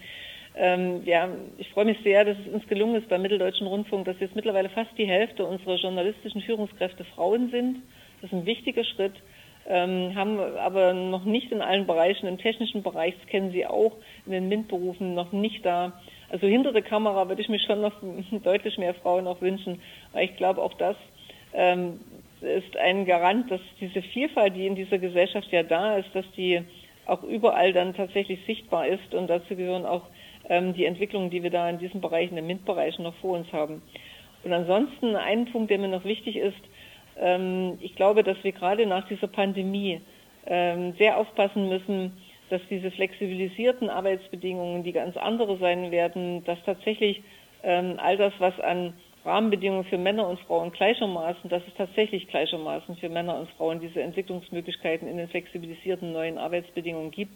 Ähm, 0.56 1.02
ja, 1.04 1.28
ich 1.58 1.68
freue 1.70 1.86
mich 1.86 1.98
sehr, 2.04 2.24
dass 2.24 2.36
es 2.38 2.52
uns 2.52 2.66
gelungen 2.68 2.94
ist 2.96 3.08
beim 3.08 3.22
Mitteldeutschen 3.22 3.66
Rundfunk, 3.66 4.04
dass 4.04 4.20
jetzt 4.20 4.36
mittlerweile 4.36 4.68
fast 4.68 4.90
die 4.96 5.06
Hälfte 5.06 5.44
unserer 5.44 5.76
journalistischen 5.76 6.42
Führungskräfte 6.42 7.04
Frauen 7.04 7.50
sind. 7.50 7.78
Das 8.20 8.30
ist 8.30 8.38
ein 8.38 8.46
wichtiger 8.46 8.84
Schritt. 8.84 9.14
Ähm, 9.66 10.14
haben 10.14 10.38
aber 10.38 10.92
noch 10.92 11.24
nicht 11.24 11.50
in 11.50 11.62
allen 11.62 11.86
Bereichen, 11.86 12.26
im 12.26 12.36
technischen 12.36 12.82
Bereich, 12.82 13.14
das 13.18 13.28
kennen 13.28 13.50
Sie 13.50 13.66
auch, 13.66 13.92
in 14.26 14.32
den 14.32 14.48
MINT-Berufen 14.48 15.14
noch 15.14 15.32
nicht 15.32 15.64
da. 15.64 16.00
Also 16.28 16.46
hinter 16.46 16.72
der 16.72 16.82
Kamera 16.82 17.28
würde 17.28 17.40
ich 17.40 17.48
mir 17.48 17.58
schon 17.58 17.80
noch 17.80 17.94
deutlich 18.42 18.76
mehr 18.76 18.94
Frauen 18.94 19.26
auch 19.26 19.40
wünschen, 19.40 19.80
weil 20.12 20.26
ich 20.26 20.36
glaube, 20.36 20.62
auch 20.62 20.74
das 20.74 20.96
ähm, 21.54 22.00
ist 22.42 22.76
ein 22.76 23.06
Garant, 23.06 23.50
dass 23.50 23.60
diese 23.80 24.02
Vielfalt, 24.02 24.54
die 24.54 24.66
in 24.66 24.74
dieser 24.74 24.98
Gesellschaft 24.98 25.50
ja 25.50 25.62
da 25.62 25.96
ist, 25.96 26.14
dass 26.14 26.26
die 26.36 26.62
auch 27.06 27.22
überall 27.22 27.72
dann 27.72 27.94
tatsächlich 27.94 28.40
sichtbar 28.46 28.86
ist 28.86 29.14
und 29.14 29.28
dazu 29.28 29.56
gehören 29.56 29.86
auch 29.86 30.02
ähm, 30.48 30.74
die 30.74 30.84
Entwicklungen, 30.84 31.30
die 31.30 31.42
wir 31.42 31.50
da 31.50 31.68
in 31.68 31.78
diesen 31.78 32.00
Bereichen, 32.00 32.36
im 32.36 32.46
MINT-Bereich 32.46 32.98
noch 32.98 33.14
vor 33.16 33.36
uns 33.36 33.52
haben. 33.52 33.82
Und 34.44 34.52
ansonsten 34.52 35.16
ein 35.16 35.46
Punkt, 35.46 35.70
der 35.70 35.78
mir 35.78 35.88
noch 35.88 36.04
wichtig 36.04 36.36
ist, 36.36 36.60
ähm, 37.18 37.78
ich 37.80 37.94
glaube, 37.94 38.22
dass 38.22 38.42
wir 38.42 38.52
gerade 38.52 38.86
nach 38.86 39.08
dieser 39.08 39.28
Pandemie 39.28 40.00
ähm, 40.46 40.94
sehr 40.98 41.18
aufpassen 41.18 41.68
müssen, 41.68 42.12
dass 42.50 42.60
diese 42.68 42.90
flexibilisierten 42.90 43.88
Arbeitsbedingungen, 43.88 44.84
die 44.84 44.92
ganz 44.92 45.16
andere 45.16 45.56
sein 45.58 45.90
werden, 45.90 46.44
dass 46.44 46.58
tatsächlich 46.64 47.22
ähm, 47.62 47.94
all 47.98 48.16
das, 48.16 48.32
was 48.38 48.58
an 48.60 48.92
Rahmenbedingungen 49.24 49.84
für 49.84 49.96
Männer 49.96 50.28
und 50.28 50.38
Frauen 50.40 50.70
gleichermaßen, 50.70 51.48
dass 51.48 51.62
es 51.66 51.74
tatsächlich 51.74 52.28
gleichermaßen 52.28 52.96
für 52.96 53.08
Männer 53.08 53.38
und 53.38 53.48
Frauen 53.52 53.80
diese 53.80 54.02
Entwicklungsmöglichkeiten 54.02 55.08
in 55.08 55.16
den 55.16 55.28
flexibilisierten 55.28 56.12
neuen 56.12 56.36
Arbeitsbedingungen 56.36 57.10
gibt 57.10 57.32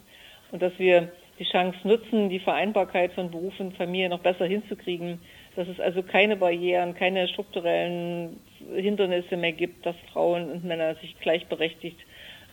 und 0.52 0.60
dass 0.60 0.78
wir 0.78 1.10
die 1.38 1.44
Chance 1.44 1.78
nutzen, 1.84 2.28
die 2.28 2.40
Vereinbarkeit 2.40 3.12
von 3.12 3.30
Beruf 3.30 3.58
und 3.58 3.76
Familie 3.76 4.08
noch 4.08 4.20
besser 4.20 4.46
hinzukriegen, 4.46 5.20
dass 5.56 5.68
es 5.68 5.80
also 5.80 6.02
keine 6.02 6.36
Barrieren, 6.36 6.94
keine 6.94 7.28
strukturellen 7.28 8.40
Hindernisse 8.74 9.36
mehr 9.36 9.52
gibt, 9.52 9.86
dass 9.86 9.96
Frauen 10.12 10.50
und 10.50 10.64
Männer 10.64 10.94
sich 10.96 11.18
gleichberechtigt 11.20 11.98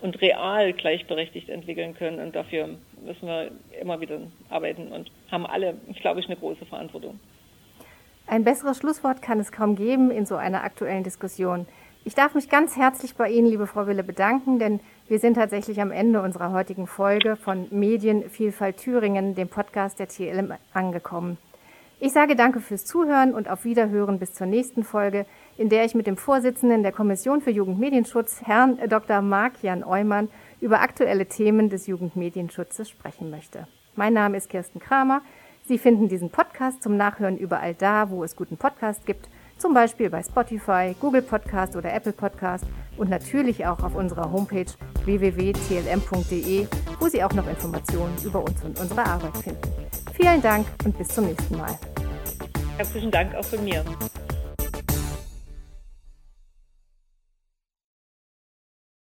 und 0.02 0.22
real 0.22 0.74
gleichberechtigt 0.74 1.50
entwickeln 1.50 1.96
können. 1.96 2.20
Und 2.20 2.36
dafür 2.36 2.70
müssen 3.04 3.28
wir 3.28 3.52
immer 3.82 4.02
wieder 4.02 4.20
arbeiten 4.50 4.90
und 4.90 5.12
haben 5.32 5.46
alle, 5.46 5.76
glaube 6.02 6.20
ich, 6.20 6.28
eine 6.28 6.36
große 6.36 6.66
Verantwortung. 6.66 7.20
Ein 8.28 8.44
besseres 8.44 8.78
Schlusswort 8.78 9.22
kann 9.22 9.40
es 9.40 9.52
kaum 9.52 9.76
geben 9.76 10.10
in 10.10 10.26
so 10.26 10.36
einer 10.36 10.64
aktuellen 10.64 11.04
Diskussion. 11.04 11.68
Ich 12.06 12.16
darf 12.16 12.36
mich 12.36 12.50
ganz 12.50 12.76
herzlich 12.76 13.16
bei 13.16 13.30
Ihnen, 13.30 13.48
liebe 13.48 13.68
Frau 13.68 13.88
Wille, 13.88 14.04
bedanken, 14.04 14.60
denn 14.60 14.80
wir 15.08 15.20
sind 15.20 15.36
tatsächlich 15.36 15.82
am 15.82 15.92
Ende 15.92 16.20
unserer 16.22 16.52
heutigen 16.52 16.88
Folge 16.88 17.36
von 17.36 17.68
Medienvielfalt 17.70 18.78
Thüringen, 18.78 19.36
dem 19.36 19.48
Podcast 19.48 20.00
der 20.00 20.08
TLM, 20.08 20.54
angekommen. 20.74 21.38
Ich 22.00 22.12
sage 22.12 22.36
danke 22.36 22.60
fürs 22.60 22.86
Zuhören 22.86 23.36
und 23.36 23.48
auf 23.48 23.66
Wiederhören 23.66 24.18
bis 24.18 24.34
zur 24.34 24.48
nächsten 24.48 24.84
Folge, 24.84 25.28
in 25.58 25.70
der 25.70 25.86
ich 25.86 25.94
mit 25.94 26.08
dem 26.08 26.18
Vorsitzenden 26.18 26.82
der 26.82 26.92
Kommission 26.92 27.42
für 27.42 27.52
Jugendmedienschutz, 27.52 28.42
Herrn 28.46 28.80
Dr. 28.90 29.22
Marc-Jan 29.22 29.84
Eumann, 29.84 30.30
über 30.60 30.82
aktuelle 30.82 31.28
Themen 31.28 31.70
des 31.70 31.86
Jugendmedienschutzes 31.86 32.90
sprechen 32.90 33.30
möchte. 33.30 33.68
Mein 33.96 34.14
Name 34.14 34.38
ist 34.38 34.50
Kirsten 34.50 34.80
Kramer. 34.80 35.22
Sie 35.66 35.78
finden 35.78 36.10
diesen 36.10 36.32
Podcast 36.32 36.82
zum 36.82 36.98
Nachhören 36.98 37.38
überall 37.38 37.76
da, 37.76 38.10
wo 38.10 38.24
es 38.24 38.36
guten 38.36 38.58
Podcast 38.58 39.06
gibt, 39.06 39.30
zum 39.58 39.74
Beispiel 39.74 40.10
bei 40.10 40.22
Spotify, 40.22 40.96
Google 41.00 41.22
Podcast 41.22 41.76
oder 41.76 41.94
Apple 41.94 42.14
Podcast 42.14 42.66
und 42.98 43.10
natürlich 43.10 43.66
auch 43.66 43.82
auf 43.84 43.96
unserer 43.96 44.32
Homepage 44.32 44.66
www.tlm.de, 45.04 46.68
wo 47.00 47.08
Sie 47.08 47.24
auch 47.24 47.34
noch 47.34 47.48
Informationen 47.48 48.16
über 48.24 48.44
uns 48.44 48.64
und 48.64 48.80
unsere 48.80 49.06
Arbeit 49.06 49.38
finden. 49.38 49.62
Vielen 50.14 50.42
Dank 50.42 50.66
und 50.84 50.98
bis 50.98 51.10
zum 51.10 51.26
nächsten 51.26 51.58
Mal. 51.58 51.78
Herzlichen 52.78 53.12
Dank 53.12 53.36
auch 53.36 53.46
von 53.46 53.64
mir. 53.64 53.84